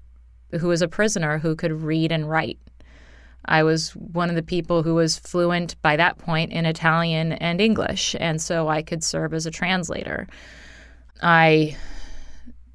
who 0.59 0.69
was 0.69 0.81
a 0.81 0.87
prisoner 0.87 1.37
who 1.37 1.55
could 1.55 1.73
read 1.73 2.11
and 2.11 2.29
write. 2.29 2.59
I 3.45 3.63
was 3.63 3.91
one 3.95 4.29
of 4.29 4.35
the 4.35 4.43
people 4.43 4.83
who 4.83 4.95
was 4.95 5.19
fluent 5.19 5.79
by 5.81 5.97
that 5.97 6.17
point 6.17 6.51
in 6.51 6.65
Italian 6.65 7.33
and 7.33 7.59
English, 7.59 8.15
and 8.19 8.41
so 8.41 8.67
I 8.67 8.81
could 8.81 9.03
serve 9.03 9.33
as 9.33 9.45
a 9.45 9.51
translator. 9.51 10.27
I 11.21 11.75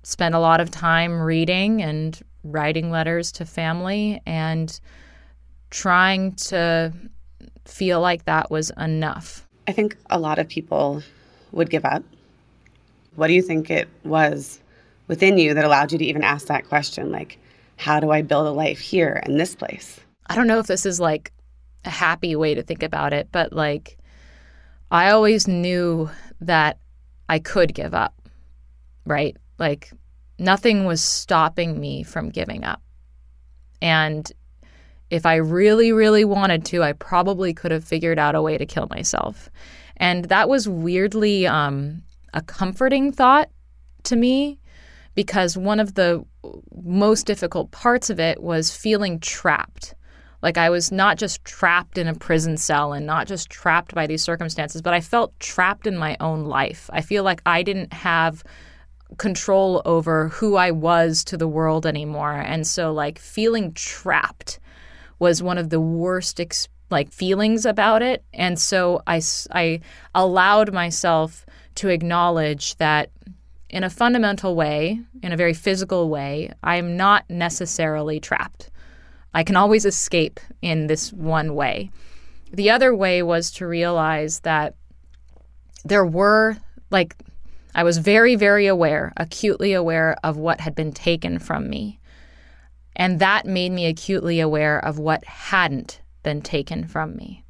spent 0.03 0.35
a 0.35 0.41
lot 0.41 0.61
of 0.61 0.71
time 0.71 1.21
reading 1.21 1.83
and 1.83 2.21
writing 2.45 2.91
letters 2.91 3.33
to 3.33 3.45
family 3.45 4.21
and 4.27 4.81
trying 5.71 6.33
to 6.35 6.93
feel 7.65 8.01
like 8.01 8.25
that 8.25 8.51
was 8.51 8.71
enough. 8.77 9.47
I 9.69 9.73
think 9.73 9.97
a 10.11 10.19
lot 10.19 10.39
of 10.39 10.49
people 10.49 11.03
would 11.53 11.71
give 11.71 11.85
up. 11.85 12.03
What 13.17 13.29
do 13.29 13.33
you 13.33 13.43
think 13.43 13.71
it 13.71 13.89
was 14.05 14.61
within 15.09 15.39
you 15.39 15.55
that 15.55 15.65
allowed 15.65 15.93
you 15.93 15.99
to 15.99 16.05
even 16.05 16.23
ask 16.23 16.47
that 16.47 16.69
question? 16.69 17.11
Like, 17.11 17.39
how 17.77 18.01
do 18.01 18.11
I 18.11 18.23
build 18.23 18.47
a 18.47 18.51
life 18.51 18.79
here 18.79 19.23
in 19.27 19.37
this 19.37 19.55
place? 19.55 20.01
I 20.27 20.37
don't 20.37 20.47
know 20.47 20.59
if 20.59 20.67
this 20.67 20.87
is 20.87 21.01
like 21.01 21.33
a 21.85 21.91
happy 21.91 22.37
way 22.37 22.55
to 22.55 22.63
think 22.63 22.83
about 22.83 23.13
it, 23.13 23.29
but 23.33 23.53
like, 23.53 23.99
I 24.91 25.11
always 25.11 25.47
knew 25.47 26.11
that 26.41 26.79
I 27.29 27.39
could 27.39 27.75
give 27.75 27.95
up, 27.95 28.15
right? 29.07 29.37
Like, 29.59 29.93
nothing 30.39 30.85
was 30.85 31.03
stopping 31.03 31.79
me 31.79 32.03
from 32.03 32.31
giving 32.31 32.65
up. 32.65 32.83
And 33.81 34.31
if 35.11 35.27
I 35.27 35.37
really, 35.37 35.93
really 35.93 36.25
wanted 36.25 36.65
to, 36.67 36.83
I 36.83 36.93
probably 36.93 37.53
could 37.53 37.73
have 37.73 37.85
figured 37.85 38.19
out 38.19 38.35
a 38.35 38.43
way 38.43 38.57
to 38.57 38.67
kill 38.67 38.87
myself. 38.91 39.51
And 39.97 40.27
that 40.27 40.49
was 40.49 40.69
weirdly 40.69 41.47
um, 41.47 42.03
a 42.33 42.41
comforting 42.41 43.13
thought 43.13 43.51
to 44.05 44.17
me 44.17 44.59
because 45.15 45.57
one 45.57 45.81
of 45.81 45.95
the 45.95 46.25
most 46.83 47.27
difficult 47.27 47.71
parts 47.73 48.09
of 48.09 48.21
it 48.21 48.43
was 48.43 48.75
feeling 48.75 49.19
trapped. 49.21 49.95
Like 50.43 50.57
I 50.57 50.71
was 50.71 50.91
not 50.91 51.19
just 51.19 51.45
trapped 51.45 51.99
in 51.99 52.09
a 52.09 52.15
prison 52.15 52.57
cell 52.57 52.93
and 52.93 53.05
not 53.05 53.27
just 53.27 53.51
trapped 53.51 53.95
by 53.95 54.07
these 54.07 54.23
circumstances, 54.23 54.81
but 54.81 54.95
I 54.95 55.01
felt 55.01 55.39
trapped 55.39 55.87
in 55.87 55.99
my 55.99 56.17
own 56.21 56.45
life. 56.45 56.89
I 56.93 57.03
feel 57.03 57.25
like 57.25 57.43
I 57.45 57.63
didn't 57.63 57.93
have 57.93 58.43
control 59.19 59.83
over 59.85 60.29
who 60.29 60.57
I 60.57 60.71
was 60.71 61.25
to 61.25 61.37
the 61.37 61.49
world 61.49 61.85
anymore. 61.85 62.33
And 62.33 62.67
so, 62.67 62.93
like, 62.93 63.19
feeling 63.19 63.73
trapped 63.75 64.61
was 65.21 65.43
one 65.43 65.59
of 65.59 65.71
the 65.71 65.81
worst 65.81 66.41
ex- 66.41 66.69
like 66.91 67.13
feelings 67.13 67.65
about 67.65 68.03
it. 68.03 68.25
And 68.35 68.59
so 68.59 69.03
I, 69.07 69.23
I 69.53 69.81
allowed 70.15 70.73
myself 70.73 71.47
to 71.77 71.89
acknowledge 71.89 72.75
that 72.77 73.11
in 73.69 73.85
a 73.85 73.91
fundamental 73.91 74.57
way 74.57 75.01
in 75.23 75.33
a 75.33 75.37
very 75.37 75.55
physical 75.55 76.09
way 76.09 76.53
i'm 76.63 76.97
not 76.97 77.25
necessarily 77.31 78.19
trapped. 78.21 78.71
I 79.33 79.45
can 79.45 79.55
always 79.55 79.85
escape 79.85 80.41
in 80.61 80.89
this 80.89 81.13
one 81.13 81.55
way. 81.55 81.93
The 82.53 82.71
other 82.71 82.93
way 82.93 83.23
was 83.23 83.53
to 83.53 83.67
realize 83.69 84.41
that 84.41 84.75
there 85.85 86.05
were 86.05 86.57
like 86.91 87.15
i 87.75 87.85
was 87.85 87.99
very 87.99 88.35
very 88.35 88.67
aware 88.67 89.13
acutely 89.17 89.73
aware 89.73 90.17
of 90.25 90.37
what 90.37 90.61
had 90.61 90.75
been 90.75 90.93
taken 90.93 91.39
from 91.39 91.71
me 91.71 92.00
and 93.01 93.19
that 93.19 93.47
made 93.47 93.73
me 93.73 93.87
acutely 93.87 94.41
aware 94.41 94.79
of 94.79 94.99
what 94.99 95.25
hadn't 95.25 96.03
been 96.23 96.43
taken 96.43 96.87
from 96.87 97.17
me. 97.17 97.43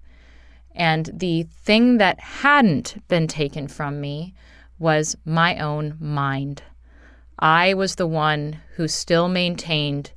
And 0.76 1.10
the 1.12 1.42
thing 1.42 1.98
that 1.98 2.20
hadn't 2.20 3.02
been 3.08 3.26
taken 3.26 3.66
from 3.66 4.00
me 4.00 4.32
was 4.78 5.16
my 5.24 5.58
own 5.58 5.96
mind. 5.98 6.62
I 7.36 7.74
was 7.74 7.96
the 7.96 8.06
one 8.06 8.60
who 8.76 8.86
still 8.86 9.26
maintained 9.26 10.12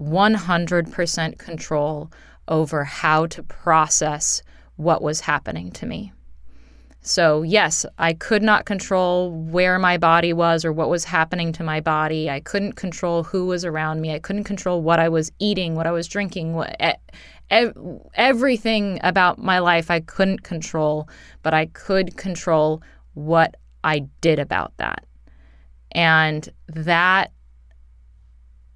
100% 0.00 1.36
control 1.36 2.12
over 2.46 2.84
how 2.84 3.26
to 3.26 3.42
process 3.42 4.40
what 4.76 5.02
was 5.02 5.22
happening 5.22 5.72
to 5.72 5.86
me. 5.86 6.12
So, 7.06 7.42
yes, 7.42 7.86
I 7.98 8.14
could 8.14 8.42
not 8.42 8.64
control 8.64 9.30
where 9.30 9.78
my 9.78 9.96
body 9.96 10.32
was 10.32 10.64
or 10.64 10.72
what 10.72 10.90
was 10.90 11.04
happening 11.04 11.52
to 11.52 11.62
my 11.62 11.80
body. 11.80 12.28
I 12.28 12.40
couldn't 12.40 12.72
control 12.72 13.22
who 13.22 13.46
was 13.46 13.64
around 13.64 14.00
me. 14.00 14.12
I 14.12 14.18
couldn't 14.18 14.42
control 14.42 14.82
what 14.82 14.98
I 14.98 15.08
was 15.08 15.30
eating, 15.38 15.76
what 15.76 15.86
I 15.86 15.92
was 15.92 16.08
drinking, 16.08 16.54
what, 16.54 16.76
everything 17.48 18.98
about 19.04 19.38
my 19.38 19.60
life 19.60 19.88
I 19.88 20.00
couldn't 20.00 20.42
control, 20.42 21.08
but 21.44 21.54
I 21.54 21.66
could 21.66 22.16
control 22.16 22.82
what 23.14 23.54
I 23.84 24.00
did 24.20 24.40
about 24.40 24.76
that. 24.78 25.06
And 25.92 26.48
that 26.66 27.30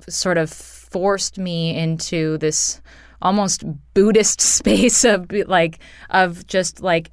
sort 0.08 0.38
of 0.38 0.50
forced 0.50 1.36
me 1.36 1.76
into 1.76 2.38
this 2.38 2.80
almost 3.20 3.64
Buddhist 3.92 4.40
space 4.56 5.02
of 5.04 5.32
like 5.48 5.80
of 6.10 6.46
just 6.46 6.80
like 6.80 7.10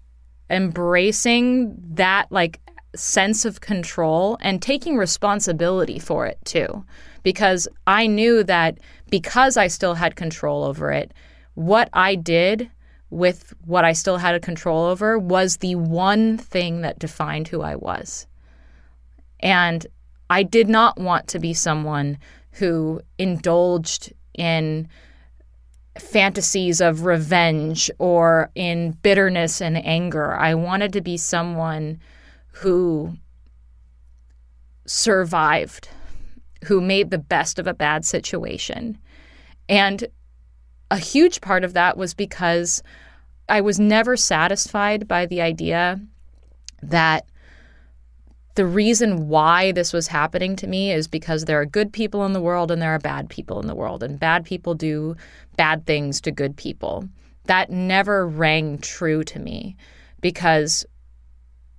embracing 0.50 1.76
that 1.96 2.32
like 2.32 2.60
sense 2.96 3.46
of 3.46 3.62
control 3.62 4.38
and 4.42 4.62
taking 4.62 4.98
responsibility 4.98 6.00
for 6.00 6.26
it 6.26 6.40
too 6.46 6.84
because 7.22 7.68
I 7.86 8.08
knew 8.08 8.44
that 8.44 8.80
because 9.10 9.58
I 9.58 9.68
still 9.68 9.94
had 9.94 10.16
control 10.16 10.64
over 10.64 10.92
it 10.92 11.14
what 11.54 11.90
I 11.92 12.16
did 12.16 12.70
with 13.10 13.54
what 13.66 13.86
I 13.86 13.94
still 13.94 14.18
had 14.18 14.42
control 14.42 14.86
over 14.86 15.18
was 15.18 15.58
the 15.58 15.76
one 15.76 16.38
thing 16.38 16.82
that 16.82 17.00
defined 17.00 17.48
who 17.48 17.62
I 17.62 17.76
was. 17.76 18.28
And 19.40 19.86
I 20.30 20.44
did 20.44 20.68
not 20.68 21.00
want 21.00 21.28
to 21.30 21.40
be 21.40 21.54
someone 21.54 22.18
who 22.52 23.02
indulged 23.18 24.14
in 24.34 24.88
fantasies 26.00 26.82
of 26.82 27.06
revenge 27.06 27.92
or 28.00 28.50
in 28.56 28.92
bitterness 29.04 29.62
and 29.62 29.78
anger. 29.86 30.36
I 30.36 30.54
wanted 30.56 30.94
to 30.94 31.02
be 31.02 31.18
someone 31.18 32.00
who 32.54 33.18
survived, 34.86 35.90
who 36.66 36.82
made 36.82 37.12
the 37.12 37.18
best 37.18 37.60
of 37.60 37.68
a 37.68 37.74
bad 37.74 38.06
situation. 38.06 38.98
And 39.70 40.08
a 40.90 40.98
huge 40.98 41.42
part 41.42 41.64
of 41.64 41.74
that 41.74 41.98
was 41.98 42.14
because 42.14 42.82
I 43.50 43.62
was 43.62 43.80
never 43.80 44.18
satisfied 44.18 45.08
by 45.08 45.26
the 45.26 45.42
idea 45.42 46.00
that 46.82 47.26
the 48.58 48.66
reason 48.66 49.28
why 49.28 49.72
this 49.72 49.94
was 49.94 50.08
happening 50.08 50.56
to 50.56 50.66
me 50.66 50.92
is 50.92 51.08
because 51.08 51.46
there 51.46 51.62
are 51.62 51.66
good 51.66 51.94
people 51.94 52.26
in 52.26 52.34
the 52.34 52.42
world 52.42 52.72
and 52.72 52.82
there 52.82 52.94
are 52.94 53.00
bad 53.00 53.30
people 53.30 53.60
in 53.62 53.68
the 53.68 53.76
world, 53.76 54.02
and 54.02 54.20
bad 54.20 54.44
people 54.46 54.74
do 54.74 55.16
bad 55.58 55.86
things 55.86 56.20
to 56.22 56.32
good 56.32 56.58
people. 56.58 57.08
That 57.46 57.70
never 57.70 58.28
rang 58.28 58.80
true 58.80 59.24
to 59.26 59.40
me 59.40 59.78
because 60.22 60.88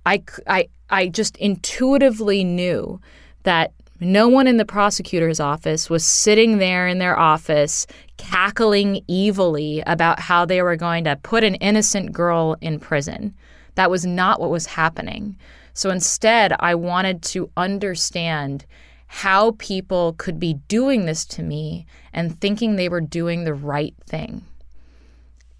I, 0.05 0.23
I, 0.47 0.69
I 0.89 1.09
just 1.09 1.35
intuitively 1.35 2.45
knew 2.45 3.01
that 3.43 3.73
no 3.99 4.29
one 4.29 4.47
in 4.47 4.55
the 4.55 4.63
prosecutor's 4.63 5.41
office 5.41 5.89
was 5.89 6.05
sitting 6.05 6.59
there 6.59 6.87
in 6.87 6.99
their 6.99 7.19
office 7.19 7.87
cackling 8.15 9.03
evilly 9.09 9.83
about 9.85 10.21
how 10.21 10.45
they 10.45 10.61
were 10.61 10.77
going 10.77 11.03
to 11.03 11.17
put 11.17 11.43
an 11.43 11.55
innocent 11.55 12.13
girl 12.13 12.55
in 12.61 12.79
prison. 12.79 13.35
That 13.75 13.91
was 13.91 14.05
not 14.05 14.39
what 14.39 14.49
was 14.49 14.65
happening. 14.65 15.35
So 15.79 15.91
instead, 15.91 16.53
I 16.59 16.75
wanted 16.75 17.21
to 17.31 17.49
understand 17.55 18.65
how 19.07 19.51
people 19.59 20.11
could 20.17 20.37
be 20.37 20.55
doing 20.67 21.05
this 21.05 21.23
to 21.27 21.41
me 21.41 21.85
and 22.11 22.37
thinking 22.41 22.75
they 22.75 22.89
were 22.89 22.99
doing 22.99 23.45
the 23.45 23.53
right 23.53 23.95
thing. 24.05 24.43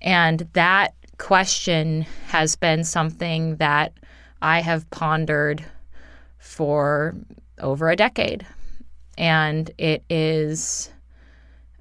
And 0.01 0.39
that 0.51 0.93
question 1.19 2.05
has 2.27 2.57
been 2.57 2.83
something 2.83 3.55
that 3.55 3.93
I 4.41 4.59
have 4.59 4.89
pondered 4.89 5.63
for 6.37 7.15
over 7.57 7.89
a 7.89 7.95
decade. 7.95 8.45
And 9.17 9.71
it 9.77 10.03
is 10.09 10.91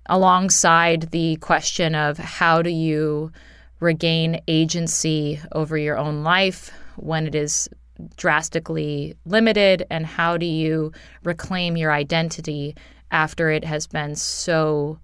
alongside 0.07 1.11
the 1.11 1.34
question 1.39 1.97
of 1.97 2.18
how 2.18 2.62
do 2.62 2.70
you 2.70 3.32
regain 3.80 4.43
agency 4.47 5.41
over 5.51 5.76
your 5.76 5.99
own 5.99 6.22
life 6.22 6.70
when 6.95 7.26
it 7.26 7.34
is 7.34 7.68
drastically 8.16 9.14
limited, 9.24 9.86
and 9.90 10.07
how 10.07 10.36
do 10.36 10.46
you 10.46 10.92
reclaim 11.24 11.76
your 11.76 11.92
identity 11.92 12.74
after 13.11 13.51
it 13.51 13.64
has 13.64 13.86
been 13.86 14.14
so 14.14 14.99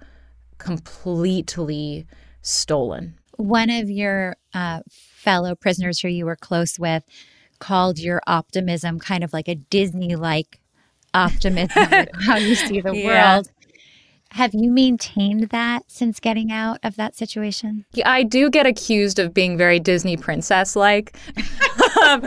completely 0.59 2.07
stolen. 2.43 3.19
One 3.37 3.71
of 3.71 3.91
your 3.91 4.37
uh, 4.53 4.81
fellow 4.91 5.55
prisoners 5.55 6.01
who 6.01 6.09
you 6.09 6.27
were 6.27 6.37
close 6.37 6.79
with 6.79 7.05
called 7.59 7.99
your 7.99 8.21
optimism 8.27 8.99
kind 9.01 9.25
of 9.25 9.33
like 9.33 9.49
a 9.49 9.55
Disney 9.55 10.17
like 10.17 10.61
optimism, 11.13 11.89
how 12.27 12.37
you 12.37 12.55
see 12.55 12.81
the 12.81 12.95
yeah. 12.95 13.37
world. 13.37 13.51
Have 14.31 14.53
you 14.53 14.71
maintained 14.71 15.51
that 15.51 15.85
since 15.87 16.19
getting 16.19 16.51
out 16.51 16.79
of 16.83 16.97
that 16.97 17.15
situation? 17.15 17.85
Yeah, 17.93 18.11
I 18.11 18.25
do 18.25 18.51
get 18.51 18.67
accused 18.67 19.21
of 19.21 19.33
being 19.33 19.57
very 19.57 19.79
Disney 19.79 20.17
princess 20.17 20.75
like. 20.75 21.17
Um, 22.03 22.27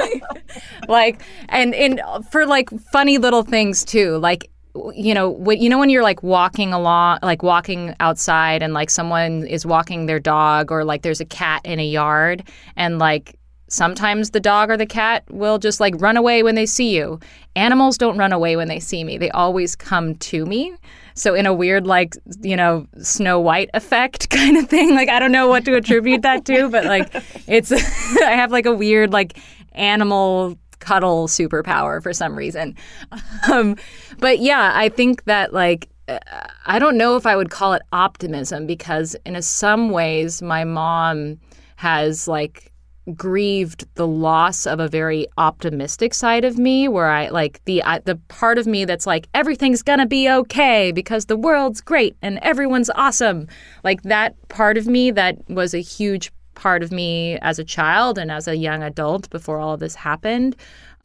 like 0.87 1.21
and 1.49 1.75
and 1.75 2.01
for 2.31 2.45
like 2.45 2.69
funny 2.91 3.17
little 3.17 3.43
things 3.43 3.83
too. 3.83 4.17
Like 4.17 4.49
you 4.95 5.13
know, 5.13 5.29
what 5.29 5.59
you 5.59 5.69
know 5.69 5.77
when 5.77 5.89
you're 5.89 6.03
like 6.03 6.23
walking 6.23 6.73
along, 6.73 7.19
like 7.23 7.43
walking 7.43 7.95
outside, 7.99 8.61
and 8.61 8.73
like 8.73 8.89
someone 8.89 9.45
is 9.47 9.65
walking 9.65 10.05
their 10.05 10.19
dog, 10.19 10.71
or 10.71 10.83
like 10.83 11.01
there's 11.01 11.21
a 11.21 11.25
cat 11.25 11.61
in 11.65 11.79
a 11.79 11.85
yard, 11.85 12.43
and 12.75 12.99
like 12.99 13.37
sometimes 13.69 14.29
the 14.29 14.39
dog 14.39 14.69
or 14.69 14.77
the 14.77 14.85
cat 14.85 15.23
will 15.29 15.57
just 15.57 15.79
like 15.79 15.93
run 15.99 16.17
away 16.17 16.43
when 16.43 16.55
they 16.55 16.65
see 16.65 16.95
you. 16.95 17.19
Animals 17.55 17.97
don't 17.97 18.17
run 18.17 18.31
away 18.31 18.55
when 18.55 18.67
they 18.67 18.79
see 18.79 19.03
me; 19.03 19.17
they 19.17 19.31
always 19.31 19.75
come 19.75 20.15
to 20.15 20.45
me. 20.45 20.73
So 21.13 21.33
in 21.33 21.47
a 21.47 21.53
weird 21.53 21.87
like 21.87 22.15
you 22.41 22.55
know 22.55 22.87
Snow 23.01 23.39
White 23.39 23.69
effect 23.73 24.29
kind 24.29 24.57
of 24.57 24.69
thing. 24.69 24.95
Like 24.95 25.09
I 25.09 25.19
don't 25.19 25.31
know 25.31 25.47
what 25.47 25.65
to 25.65 25.75
attribute 25.75 26.21
that 26.21 26.45
to, 26.45 26.69
but 26.69 26.85
like 26.85 27.11
it's 27.47 27.71
I 28.21 28.31
have 28.31 28.51
like 28.51 28.65
a 28.65 28.73
weird 28.73 29.11
like 29.11 29.37
animal 29.77 30.57
cuddle 30.79 31.27
superpower 31.27 32.01
for 32.01 32.13
some 32.13 32.35
reason. 32.35 32.75
Um, 33.49 33.77
but 34.19 34.39
yeah, 34.39 34.71
I 34.75 34.89
think 34.89 35.23
that 35.23 35.53
like 35.53 35.89
uh, 36.09 36.19
I 36.65 36.79
don't 36.79 36.97
know 36.97 37.15
if 37.15 37.25
I 37.25 37.35
would 37.35 37.49
call 37.49 37.73
it 37.73 37.81
optimism 37.93 38.67
because 38.67 39.15
in 39.25 39.41
some 39.41 39.89
ways 39.89 40.41
my 40.41 40.65
mom 40.65 41.39
has 41.77 42.27
like 42.27 42.73
grieved 43.15 43.85
the 43.95 44.07
loss 44.07 44.67
of 44.67 44.79
a 44.79 44.87
very 44.87 45.27
optimistic 45.37 46.13
side 46.13 46.43
of 46.43 46.57
me 46.57 46.87
where 46.87 47.07
I 47.07 47.29
like 47.29 47.63
the 47.65 47.81
I, 47.83 47.99
the 47.99 48.17
part 48.27 48.57
of 48.57 48.67
me 48.67 48.83
that's 48.85 49.07
like 49.07 49.29
everything's 49.33 49.81
going 49.81 49.99
to 49.99 50.05
be 50.05 50.29
okay 50.29 50.91
because 50.91 51.25
the 51.25 51.37
world's 51.37 51.79
great 51.79 52.17
and 52.21 52.39
everyone's 52.41 52.89
awesome. 52.95 53.47
Like 53.83 54.03
that 54.03 54.35
part 54.49 54.77
of 54.77 54.87
me 54.87 55.11
that 55.11 55.37
was 55.47 55.73
a 55.73 55.79
huge 55.79 56.31
part 56.57 56.81
of 56.81 56.91
me 56.91 57.37
as 57.39 57.59
a 57.59 57.63
child 57.63 58.17
and 58.17 58.31
as 58.31 58.47
a 58.47 58.57
young 58.57 58.81
adult 58.83 59.29
before 59.29 59.59
all 59.59 59.75
of 59.75 59.79
this 59.79 59.95
happened. 59.95 60.55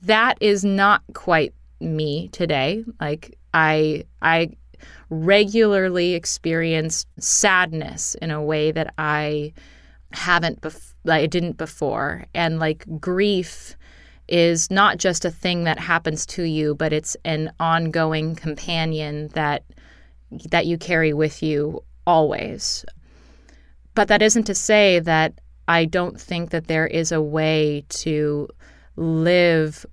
That 0.01 0.39
is 0.41 0.65
not 0.65 1.03
quite 1.13 1.55
me 1.79 2.29
today. 2.29 2.85
Like 3.01 3.39
I 3.53 4.05
I 4.23 4.51
regularly 5.11 6.15
experience 6.15 7.05
sadness 7.19 8.17
in 8.17 8.31
a 8.31 8.43
way 8.43 8.73
that 8.73 8.95
I 8.99 9.53
haven't 10.13 10.63
bef- 10.63 10.95
I 11.07 11.27
didn't 11.27 11.59
before 11.59 12.25
and 12.35 12.59
like 12.59 12.85
grief 12.99 13.77
is 14.29 14.71
not 14.71 14.99
just 14.99 15.25
a 15.25 15.31
thing 15.31 15.65
that 15.65 15.79
happens 15.79 16.27
to 16.27 16.43
you 16.43 16.75
but 16.75 16.93
it's 16.93 17.17
an 17.25 17.53
ongoing 17.61 18.35
companion 18.35 19.29
that 19.35 19.65
that 20.51 20.67
you 20.67 20.77
carry 20.79 21.13
with 21.13 21.43
you 21.43 21.83
always 22.07 22.85
but 23.95 24.09
that 24.09 24.23
isn't 24.23 24.45
to 24.45 24.55
say 24.55 24.99
that 25.01 25.35
I 25.73 25.87
don't 25.87 26.21
think 26.21 26.51
that 26.51 26.67
there 26.67 26.87
is 26.87 27.13
a 27.13 27.23
way 27.23 27.87
to 27.89 28.47
live 28.97 29.87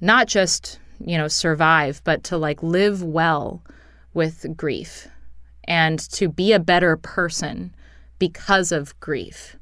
not 0.00 0.26
just 0.26 0.80
you 1.04 1.18
know 1.18 1.28
survive 1.28 2.00
but 2.02 2.24
to 2.24 2.38
like 2.38 2.62
live 2.62 3.02
well 3.02 3.62
with 4.14 4.46
grief 4.56 5.06
and 5.64 5.98
to 6.12 6.30
be 6.30 6.54
a 6.54 6.58
better 6.58 6.96
person 6.96 7.74
because 8.18 8.72
of 8.72 8.98
grief. 9.00 9.56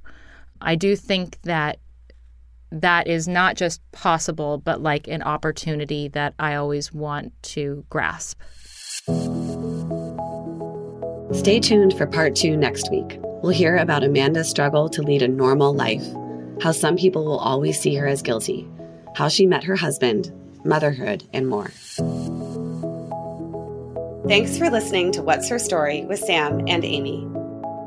I 0.61 0.77
do 0.77 0.95
think 0.95 1.41
that 1.43 1.81
that 2.71 3.09
is 3.09 3.27
not 3.27 3.57
just 3.57 3.81
possible, 3.91 4.59
but 4.59 4.81
like 4.81 5.09
an 5.09 5.23
opportunity 5.23 6.07
that 6.09 6.35
I 6.39 6.55
always 6.55 6.93
want 6.93 7.33
to 7.55 7.85
grasp. 7.91 8.41
Stay 11.33 11.59
tuned 11.59 11.99
for 11.99 12.07
part 12.07 12.37
two 12.37 12.57
next 12.57 12.89
week. 12.93 13.19
We'll 13.43 13.53
hear 13.53 13.77
about 13.77 14.03
Amanda's 14.03 14.49
struggle 14.49 14.89
to 14.89 15.03
lead 15.03 15.23
a 15.23 15.29
normal 15.29 15.75
life, 15.75 16.05
how 16.63 16.73
some 16.73 16.97
people 16.97 17.25
will 17.25 17.39
always 17.39 17.79
see 17.79 17.95
her 17.97 18.07
as 18.07 18.23
guilty, 18.23 18.67
how 19.15 19.29
she 19.29 19.47
met 19.47 19.65
her 19.65 19.77
husband, 19.77 20.33
motherhood, 20.65 21.25
and 21.33 21.49
more. 21.49 21.71
Thanks 24.27 24.59
for 24.59 24.71
listening 24.71 25.13
to 25.13 25.23
What's 25.23 25.49
Her 25.49 25.59
Story 25.59 26.05
with 26.07 26.19
Sam 26.19 26.65
and 26.67 26.85
Amy. 26.85 27.27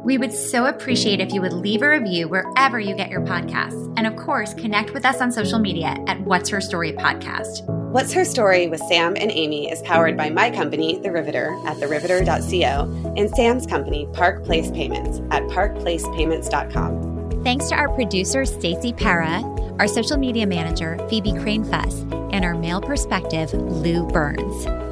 We 0.04 0.18
would 0.18 0.32
so 0.32 0.68
appreciate 0.68 1.20
if 1.20 1.34
you 1.34 1.41
would 1.41 1.52
leave 1.52 1.82
a 1.82 1.89
review 1.89 2.30
wherever 2.30 2.80
you 2.80 2.95
get 2.95 3.10
your 3.10 3.22
podcasts. 3.22 3.93
And 3.97 4.08
of 4.08 4.16
course, 4.16 4.54
connect 4.54 4.93
with 4.93 5.04
us 5.04 5.20
on 5.20 5.32
social 5.32 5.60
media 5.60 5.97
at 6.08 6.22
What's 6.22 6.50
Her 6.50 6.62
Story 6.62 6.93
Podcast. 6.93 7.79
What's 7.90 8.14
Her 8.14 8.24
Story 8.24 8.68
with 8.68 8.82
Sam 8.82 9.16
and 9.18 9.32
Amy 9.32 9.72
is 9.72 9.82
powered 9.82 10.16
by 10.16 10.30
my 10.30 10.52
company, 10.52 11.00
The 11.00 11.12
Riveter, 11.12 11.60
at 11.66 11.78
theriveter.co, 11.78 13.14
and 13.18 13.32
Sam's 13.32 13.66
company, 13.66 14.08
Park 14.14 14.44
Place 14.44 14.70
Payments, 14.70 15.22
at 15.32 15.42
parkplacepayments.com. 15.48 17.44
Thanks 17.44 17.68
to 17.70 17.76
our 17.76 17.90
producer, 17.90 18.46
Stacey 18.46 18.94
Para, 18.94 19.42
our 19.80 19.88
social 19.88 20.18
media 20.18 20.46
manager, 20.46 21.04
Phoebe 21.10 21.34
Crane 21.34 21.64
Fuss, 21.64 22.02
and 22.32 22.46
our 22.46 22.54
male 22.54 22.80
perspective, 22.80 23.52
Lou 23.54 24.06
Burns. 24.06 24.89